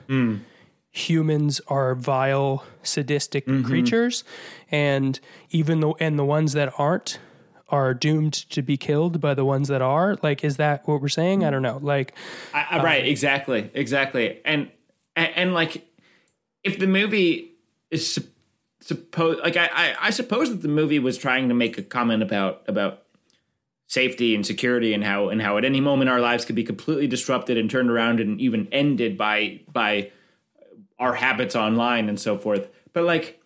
[0.91, 4.23] humans are vile, sadistic creatures,
[4.71, 5.19] and
[5.51, 7.19] even the and the ones that aren't
[7.69, 10.17] are doomed to be killed by the ones that are.
[10.21, 11.43] Like, is that what we're saying?
[11.43, 11.79] I don't know.
[11.81, 12.13] Like,
[12.53, 14.71] I, I- right, um, exactly, exactly, and,
[15.15, 15.85] and and like
[16.63, 17.51] if the movie
[17.91, 18.25] is sup-
[18.81, 22.23] supposed, like I, I I suppose that the movie was trying to make a comment
[22.23, 23.03] about about
[23.87, 27.07] safety and security and how and how at any moment our lives could be completely
[27.07, 30.11] disrupted and turned around and even ended by by
[30.99, 32.67] our habits online and so forth.
[32.93, 33.38] But like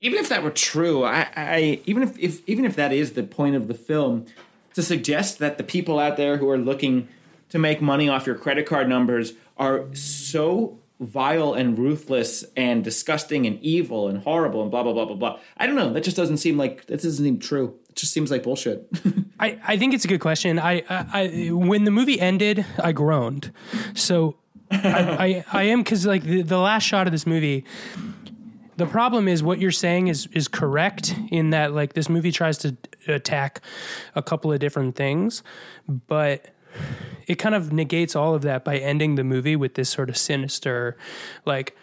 [0.00, 3.22] even if that were true, I, I even if, if even if that is the
[3.22, 4.26] point of the film,
[4.74, 7.08] to suggest that the people out there who are looking
[7.48, 13.46] to make money off your credit card numbers are so vile and ruthless and disgusting
[13.46, 15.38] and evil and horrible and blah blah blah blah blah.
[15.56, 15.92] I don't know.
[15.92, 17.74] That just doesn't seem like that doesn't seem true.
[17.88, 18.88] It just seems like bullshit.
[19.40, 20.58] I, I think it's a good question.
[20.58, 23.52] I, I, I when the movie ended, I groaned.
[23.94, 24.36] So
[24.70, 27.64] I, I, I am because like the, the last shot of this movie.
[28.78, 32.58] The problem is what you're saying is is correct in that like this movie tries
[32.58, 32.76] to
[33.08, 33.60] attack
[34.14, 35.42] a couple of different things,
[36.06, 36.54] but
[37.26, 40.16] it kind of negates all of that by ending the movie with this sort of
[40.16, 40.96] sinister,
[41.44, 41.76] like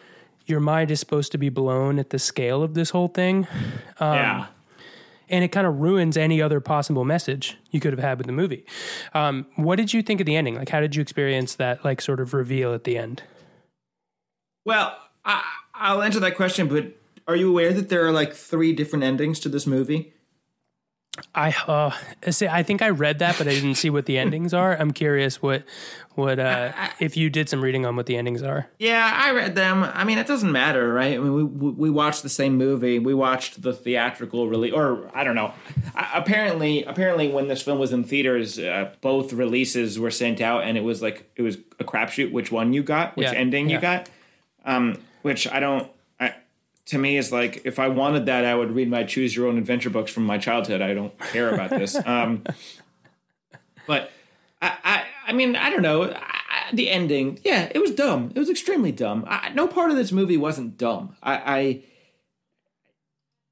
[0.45, 3.45] your mind is supposed to be blown at the scale of this whole thing
[3.99, 4.47] yeah.
[5.27, 8.33] and it kind of ruins any other possible message you could have had with the
[8.33, 8.65] movie.
[9.13, 10.55] Um, what did you think of the ending?
[10.55, 13.23] Like, how did you experience that, like, sort of reveal at the end?
[14.65, 15.43] Well, I,
[15.77, 16.93] I'll answer that question, but
[17.27, 20.13] are you aware that there are like three different endings to this movie?
[21.33, 21.91] I uh,
[22.29, 24.75] say I think I read that, but I didn't see what the endings are.
[24.77, 25.63] I'm curious what
[26.15, 28.67] what uh, if you did some reading on what the endings are.
[28.79, 29.83] Yeah, I read them.
[29.83, 31.15] I mean, it doesn't matter, right?
[31.15, 32.99] I mean, we we watched the same movie.
[32.99, 35.53] We watched the theatrical release, or I don't know.
[35.95, 40.63] I, apparently, apparently, when this film was in theaters, uh, both releases were sent out,
[40.63, 43.69] and it was like it was a crapshoot which one you got, which Yeah, ending
[43.69, 44.09] you got.
[44.65, 45.89] Um, which I don't.
[46.19, 46.35] I,
[46.85, 49.57] to me, is like if I wanted that, I would read my choose your own
[49.57, 50.83] adventure books from my childhood.
[50.83, 51.97] I don't care about this.
[52.05, 52.43] Um,
[53.87, 54.11] but
[54.61, 56.11] I, I, I mean, I don't know.
[56.13, 58.31] I, the ending, yeah, it was dumb.
[58.35, 59.25] It was extremely dumb.
[59.27, 61.15] I, no part of this movie wasn't dumb.
[61.23, 61.83] I, I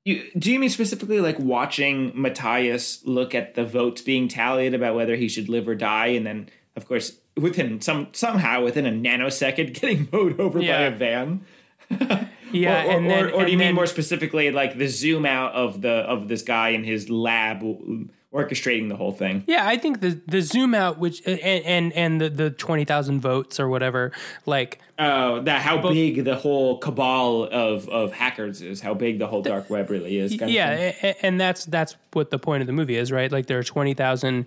[0.06, 4.96] you, do you mean specifically like watching Matias look at the votes being tallied about
[4.96, 8.92] whether he should live or die, and then, of course, within some somehow within a
[8.92, 11.44] nanosecond getting mowed over by a van?
[12.54, 14.88] Yeah, or, or, and then or, or do and you mean more specifically like the
[14.88, 17.64] zoom out of the of this guy in his lab
[18.32, 19.44] orchestrating the whole thing?
[19.48, 23.22] Yeah, I think the the zoom out, which and and, and the the twenty thousand
[23.22, 24.12] votes or whatever,
[24.46, 29.26] like Oh, that how big the whole cabal of of hackers is, how big the
[29.26, 30.36] whole dark web really is.
[30.38, 31.10] Kind yeah, of thing.
[31.10, 33.32] a- a- and that's that's what the point of the movie is, right?
[33.32, 34.46] Like there are twenty thousand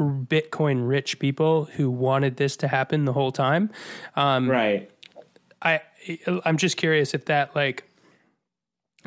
[0.00, 3.70] Bitcoin rich people who wanted this to happen the whole time.
[4.16, 4.90] Um, right.
[5.62, 5.80] I
[6.44, 7.84] I'm just curious if that like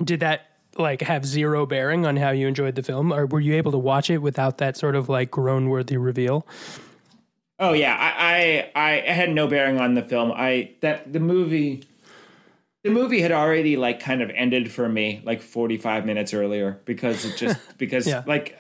[0.04, 3.56] did that like have zero bearing on how you enjoyed the film, or were you
[3.56, 6.46] able to watch it without that sort of like groan worthy reveal?
[7.60, 10.32] Oh yeah, I, I I had no bearing on the film.
[10.32, 11.84] I that the movie
[12.84, 17.26] the movie had already like kind of ended for me like 45 minutes earlier because
[17.26, 18.24] it just because Yeah.
[18.28, 18.58] like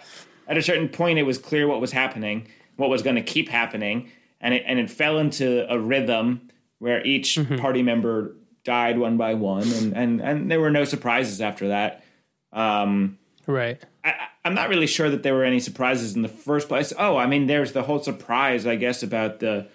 [0.48, 3.50] at a certain point it was clear what was happening, what was going to keep
[3.50, 4.10] happening,
[4.42, 6.50] and it and it fell into a rhythm
[6.80, 11.40] where each party member died one by one and and and there were no surprises
[11.42, 12.04] after that.
[12.52, 13.82] Um Right.
[14.04, 16.94] I, I- I'm not really sure that there were any surprises in the first place.
[16.98, 19.68] Oh, I mean, there's the whole surprise, I guess, about the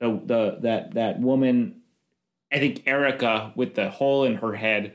[0.00, 1.76] the, the that that woman.
[2.52, 4.94] I think Erica with the hole in her head.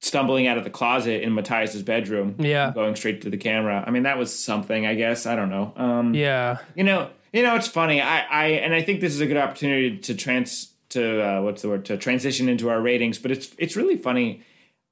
[0.00, 2.72] stumbling out of the closet in Matias's bedroom, Yeah.
[2.74, 3.82] going straight to the camera.
[3.86, 4.86] I mean, that was something.
[4.86, 5.72] I guess I don't know.
[5.76, 6.58] Um, Yeah.
[6.74, 8.00] you know, you know, it's funny.
[8.00, 11.62] I, I, and I think this is a good opportunity to trans to uh, what's
[11.62, 13.18] the word to transition into our ratings.
[13.18, 14.42] But it's it's really funny.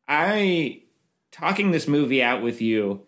[0.09, 0.82] I
[1.32, 3.03] talking this movie out with you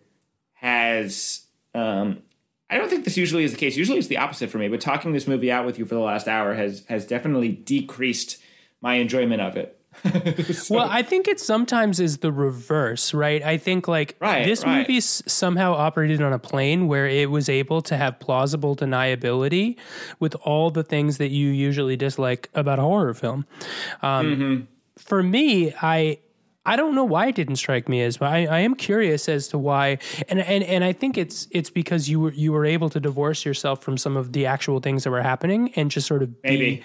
[0.53, 1.41] has.
[1.73, 2.23] Um,
[2.71, 3.75] I don't think this usually is the case.
[3.75, 4.67] Usually it's the opposite for me.
[4.67, 8.37] But talking this movie out with you for the last hour has has definitely decreased
[8.81, 9.78] my enjoyment of it.
[10.53, 13.41] So- Well, I think it sometimes is the reverse, right?
[13.43, 14.79] I think like Right, this right.
[14.79, 19.77] movie s- somehow operated on a plane where it was able to have plausible deniability
[20.19, 23.45] with all the things that you usually dislike about a horror film.
[24.01, 24.63] Um, Mm-hmm.
[24.97, 26.19] For me, I
[26.65, 29.47] I don't know why it didn't strike me as, but I, I am curious as
[29.47, 29.97] to why,
[30.27, 33.45] and and and I think it's it's because you were you were able to divorce
[33.45, 36.75] yourself from some of the actual things that were happening and just sort of Maybe.
[36.77, 36.83] be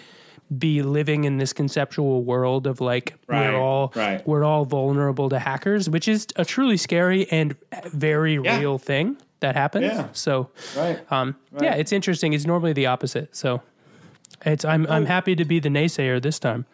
[0.59, 4.27] be living in this conceptual world of like Right, we're all right.
[4.27, 8.59] we're all vulnerable to hackers, which is a truly scary and very Yeah.
[8.59, 9.87] real thing that happens.
[9.87, 10.09] Yeah.
[10.13, 11.01] So, right.
[11.13, 12.33] um, yeah, it's interesting.
[12.35, 13.35] It's normally the opposite.
[13.35, 13.63] So,
[14.45, 14.93] it's I'm Oh.
[14.93, 16.67] I'm happy to be the naysayer this time.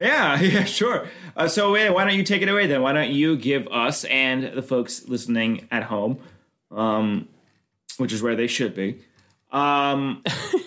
[0.00, 1.08] Yeah, yeah, sure.
[1.36, 2.82] Uh, so wait, why don't you take it away then?
[2.82, 6.18] Why don't you give us and the folks listening at home,
[6.70, 7.28] um,
[7.98, 8.98] which is where they should be.
[9.52, 10.22] Um,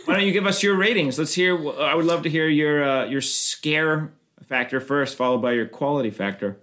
[0.06, 1.18] why don't you give us your ratings?
[1.18, 1.58] Let's hear.
[1.80, 4.14] I would love to hear your uh, your scare
[4.44, 6.58] factor first, followed by your quality factor.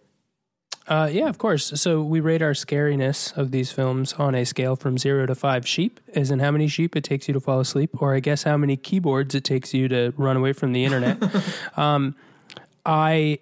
[0.88, 1.80] Uh, yeah, of course.
[1.80, 5.66] So we rate our scariness of these films on a scale from zero to five
[5.66, 8.42] sheep, as in how many sheep it takes you to fall asleep, or I guess
[8.42, 11.18] how many keyboards it takes you to run away from the internet.
[11.76, 12.16] um,
[12.84, 13.38] I,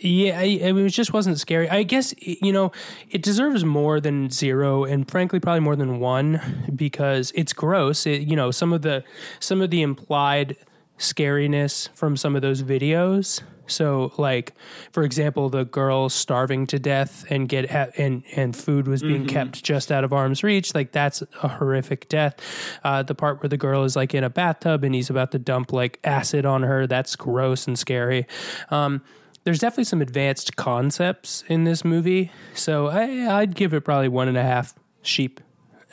[0.00, 1.68] yeah, I, I mean, it just wasn't scary.
[1.68, 2.72] I guess you know
[3.10, 6.40] it deserves more than zero, and frankly, probably more than one
[6.74, 8.06] because it's gross.
[8.06, 9.04] It, you know, some of the
[9.40, 10.56] some of the implied
[10.98, 13.42] scariness from some of those videos.
[13.66, 14.52] So, like
[14.92, 19.62] for example, the girl starving to death and get and and food was being kept
[19.62, 20.74] just out of arm's reach.
[20.74, 22.36] Like that's a horrific death.
[22.84, 25.38] Uh, the part where the girl is like in a bathtub and he's about to
[25.38, 26.86] dump like acid on her.
[26.86, 28.26] That's gross and scary.
[28.70, 29.02] Um,
[29.44, 34.28] there's definitely some advanced concepts in this movie, so I, I'd give it probably one
[34.28, 35.40] and a half sheep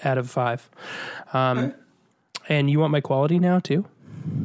[0.03, 0.69] out of five.
[1.33, 1.73] Um,
[2.47, 3.85] and you want my quality now too?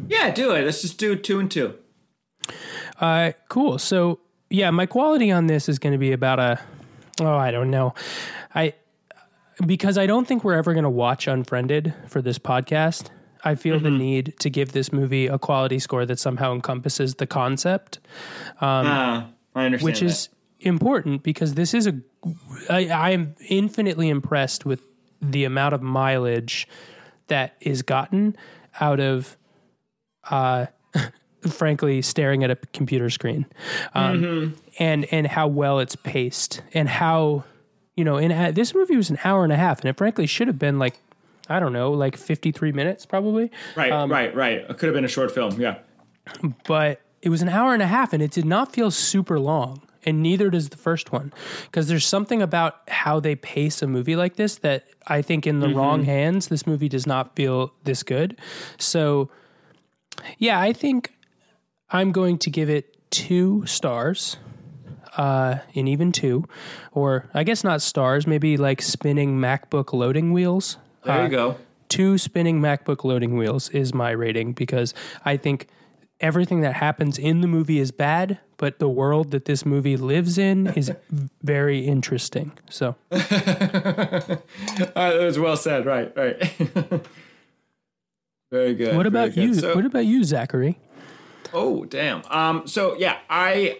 [0.08, 0.64] Yeah, do it.
[0.64, 1.74] Let's just do two and two.
[3.00, 3.78] Uh, cool.
[3.78, 6.60] So yeah, my quality on this is going to be about a
[7.20, 7.94] oh I don't know,
[8.54, 8.74] I
[9.66, 13.08] because I don't think we're ever going to watch Unfriended for this podcast.
[13.44, 17.26] I feel the need to give this movie a quality score that somehow encompasses the
[17.26, 17.98] concept.
[18.60, 19.84] Ah, I understand.
[19.84, 20.06] which that.
[20.06, 20.28] is
[20.60, 21.94] important because this is a
[22.70, 24.80] I, I am infinitely impressed with
[25.20, 26.66] the amount of mileage
[27.28, 28.36] that is gotten
[28.80, 29.36] out of
[30.30, 30.66] uh
[31.48, 33.44] frankly staring at a computer screen
[33.94, 37.44] um and and how well it's paced and how
[37.94, 40.26] you know in uh, this movie was an hour and a half and it frankly
[40.26, 40.98] should have been like
[41.48, 44.58] i don't know like 53 minutes probably right, right, right.
[44.58, 45.60] It could have been a short film.
[45.60, 45.78] Yeah.
[46.64, 49.82] but it was an hour and a half and it did not feel super long
[50.06, 51.32] and neither does the first one
[51.64, 55.60] because there's something about how they pace a movie like this that i think in
[55.60, 58.38] the wrong hands this movie does not feel this good
[58.78, 59.30] so
[60.38, 61.14] yeah i think
[61.90, 64.36] i'm going to give it two stars
[65.16, 66.44] uh, and even two
[66.92, 71.56] or i guess not stars maybe like spinning macbook loading wheels There Uh, you go.
[71.88, 74.94] two spinning MacBook loading wheels is my rating because
[75.24, 75.68] I think
[76.20, 80.38] everything that happens in the movie is bad, but the world that this movie lives
[80.38, 80.90] in is
[81.42, 82.52] very interesting.
[82.70, 83.18] So, Uh,
[84.94, 85.84] that was well said.
[85.86, 86.36] Right, right.
[88.50, 88.96] very good.
[88.96, 89.44] what about good.
[89.44, 89.54] you?
[89.54, 90.78] So- what about you, Zachary?
[91.52, 92.22] Oh damn.
[92.30, 92.66] Um.
[92.66, 93.78] So yeah, I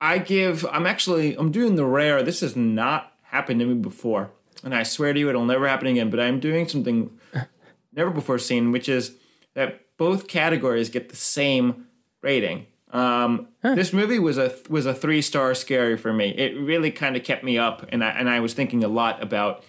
[0.00, 0.66] I give.
[0.70, 1.34] I'm actually.
[1.36, 2.22] I'm doing the rare.
[2.22, 4.30] This has not happened to me before,
[4.64, 6.10] and I swear to you, it'll never happen again.
[6.10, 7.10] But I'm doing something
[7.92, 9.12] never before seen, which is
[9.54, 11.86] that both categories get the same
[12.22, 12.66] rating.
[12.90, 16.30] Um, This movie was a was a three star scary for me.
[16.30, 19.22] It really kind of kept me up, and I and I was thinking a lot
[19.22, 19.64] about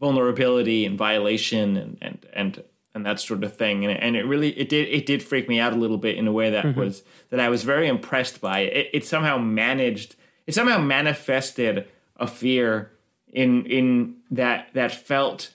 [0.00, 2.64] vulnerability and violation and and and
[2.94, 5.60] and that sort of thing and, and it really it did it did freak me
[5.60, 8.60] out a little bit in a way that was that I was very impressed by
[8.60, 8.90] it.
[8.92, 10.16] it somehow managed
[10.46, 12.90] it somehow manifested a fear
[13.32, 15.52] in in that that felt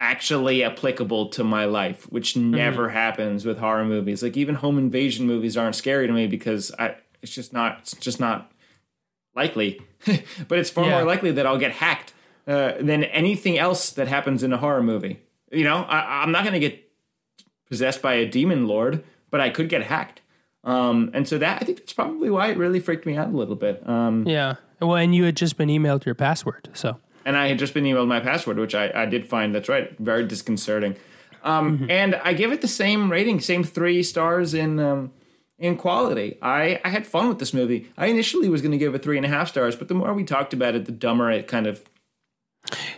[0.00, 5.26] actually applicable to my life which never happens with horror movies like even home invasion
[5.26, 8.50] movies aren't scary to me because I it's just not it's just not
[9.36, 9.80] likely
[10.48, 10.90] but it's far Yeah.
[10.98, 12.12] more likely that I'll get hacked
[12.48, 15.20] uh, than anything else that happens in a horror movie.
[15.52, 16.90] You know, I, I'm not going to get
[17.68, 20.22] possessed by a demon lord, but I could get hacked.
[20.64, 23.36] Um, and so that I think that's probably why it really freaked me out a
[23.36, 23.88] little bit.
[23.88, 24.56] Um, Yeah.
[24.82, 27.84] Well, and you had just been emailed your password, so and I had just been
[27.84, 30.96] emailed my password, which I, I did find that's right, very disconcerting.
[31.44, 35.12] Um, And I give it the same rating, same three stars in um,
[35.58, 36.38] in quality.
[36.42, 37.90] I, I had fun with this movie.
[37.96, 40.12] I initially was going to give it three and a half stars, but the more
[40.12, 41.84] we talked about it, the dumber it kind of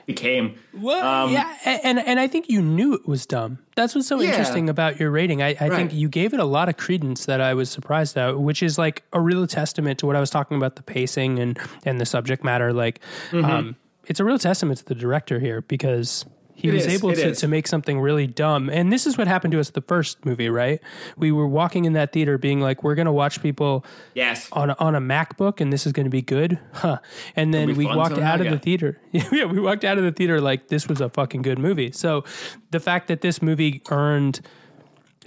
[0.07, 0.57] became.
[0.73, 3.59] Well, yeah, and and I think you knew it was dumb.
[3.77, 4.29] That's what's so Yeah.
[4.31, 5.43] interesting about your rating.
[5.43, 5.73] I, I Right.
[5.73, 8.79] think you gave it a lot of credence that I was surprised at, which is
[8.79, 12.07] like a real testament to what I was talking about the pacing and and the
[12.07, 12.73] subject matter.
[12.73, 13.01] Like,
[13.31, 13.45] Mm-hmm.
[13.51, 16.25] um, it's a real testament to the director here because.
[16.57, 17.40] He It was is, able to, is.
[17.40, 18.70] to make something really dumb.
[18.70, 20.80] And this is what happened to us the first movie, right?
[21.16, 23.84] We were walking in that theater being like, we're going to watch people
[24.14, 24.48] Yes.
[24.52, 26.98] on a, on a MacBook and this is going to be good, huh?
[27.34, 29.00] And then we walked out of the theater.
[29.12, 31.90] Yeah, we walked out of the theater like this was a fucking good movie.
[31.92, 32.24] So
[32.70, 34.40] the fact that this movie earned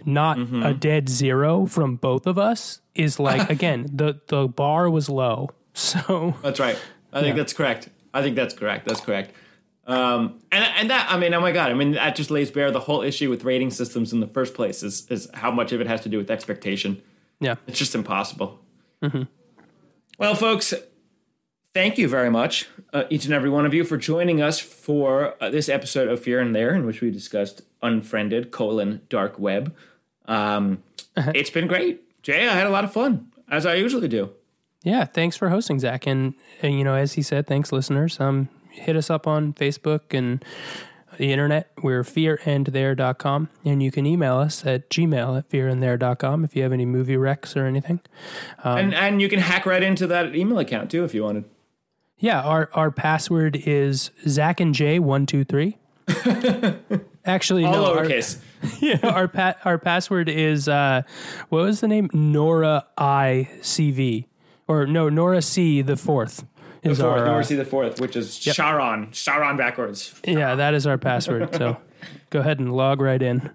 [0.06, 0.64] not Mm-hmm.
[0.64, 5.50] a dead zero from both of us is like again the the bar was low.
[5.74, 6.80] So That's right.
[7.12, 7.90] I think that's correct.
[8.14, 8.88] I think that's correct.
[8.88, 9.32] That's correct.
[9.88, 12.72] Um, and and that I mean, oh my god, I mean that just lays bare
[12.72, 15.80] the whole issue with rating systems in the first place is is how much of
[15.80, 17.02] it has to do with expectation.
[17.40, 18.60] yeah, It's just impossible.
[20.20, 20.74] Well, folks,
[21.74, 25.36] thank you very much, uh, each and every one of you, for joining us for
[25.42, 29.76] uh, this episode of Fear and There, in which we discussed unfriended colon dark web.
[30.26, 30.84] Um,
[31.18, 32.48] it's been great, Jay.
[32.48, 34.32] I had a lot of fun, as I usually do.
[34.84, 35.06] yeah.
[35.06, 36.08] Thanks for hosting, Zach.
[36.08, 38.20] And, and you know, as he said, thanks, listeners.
[38.20, 40.44] Um, hit us up on Facebook and
[41.18, 41.72] the internet.
[41.82, 43.50] We're fearandthere.com.
[43.66, 47.56] And you can email us at gmail at fearandthere.com if you have any movie recs
[47.56, 48.02] or anything.
[48.64, 51.46] and and you can hack right into that email account too if you wanted.
[52.20, 55.78] Yeah, our our password is Zach and J one two three.
[57.26, 57.96] Actually, All no.
[57.96, 58.40] Our, lowercase.
[58.80, 61.04] yeah, our pa- our password is uh,
[61.50, 62.10] what was the name?
[62.14, 64.28] Nora I C V
[64.68, 66.46] or no Nora C the fourth
[66.84, 69.12] is Fourth, our Nor uh, see the fourth, which is Charon.
[69.12, 70.14] Charon backwards.
[70.24, 71.54] yeah that is our password.
[71.56, 71.78] So
[72.30, 73.52] go ahead and log right in.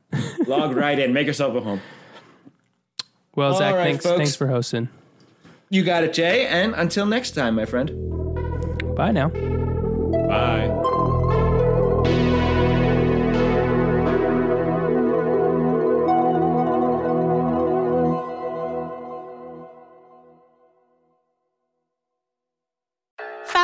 [0.47, 1.13] Log right in.
[1.13, 1.81] Make yourself at home.
[3.35, 4.19] Well, Zach, right, thanks folks.
[4.19, 4.89] thanks for hosting.
[5.71, 6.47] You got it, Jay.
[6.47, 7.91] And until next time, my friend.
[8.95, 9.29] Bye now.
[9.29, 10.83] Bye.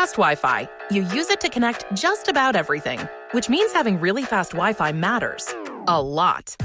[0.08, 0.68] Fast Wi Fi.
[0.90, 2.98] You use it to connect just about everything,
[3.32, 5.54] which means having really fast Wi Fi matters.
[5.86, 6.56] A lot.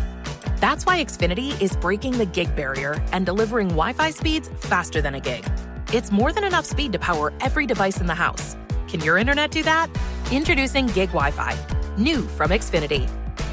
[0.61, 5.15] That's why Xfinity is breaking the gig barrier and delivering Wi Fi speeds faster than
[5.15, 5.43] a gig.
[5.91, 8.55] It's more than enough speed to power every device in the house.
[8.87, 9.89] Can your internet do that?
[10.31, 11.53] Introducing Gig Wi Fi,
[11.97, 13.09] new from Xfinity.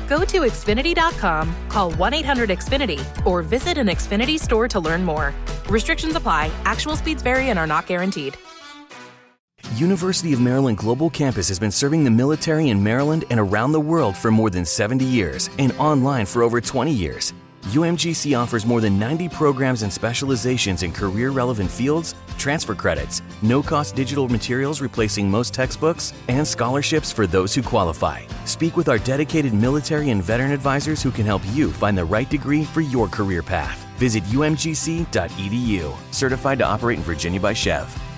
[0.06, 5.34] Go to Xfinity.com, call 1 800 Xfinity, or visit an Xfinity store to learn more.
[5.68, 8.36] Restrictions apply, actual speeds vary and are not guaranteed.
[9.76, 13.80] University of Maryland Global Campus has been serving the military in Maryland and around the
[13.80, 17.32] world for more than 70 years and online for over 20 years.
[17.66, 23.62] UMGC offers more than 90 programs and specializations in career relevant fields, transfer credits, no
[23.62, 28.22] cost digital materials replacing most textbooks, and scholarships for those who qualify.
[28.46, 32.28] Speak with our dedicated military and veteran advisors who can help you find the right
[32.28, 33.86] degree for your career path.
[33.98, 38.09] Visit umgc.edu, certified to operate in Virginia by SCHEV.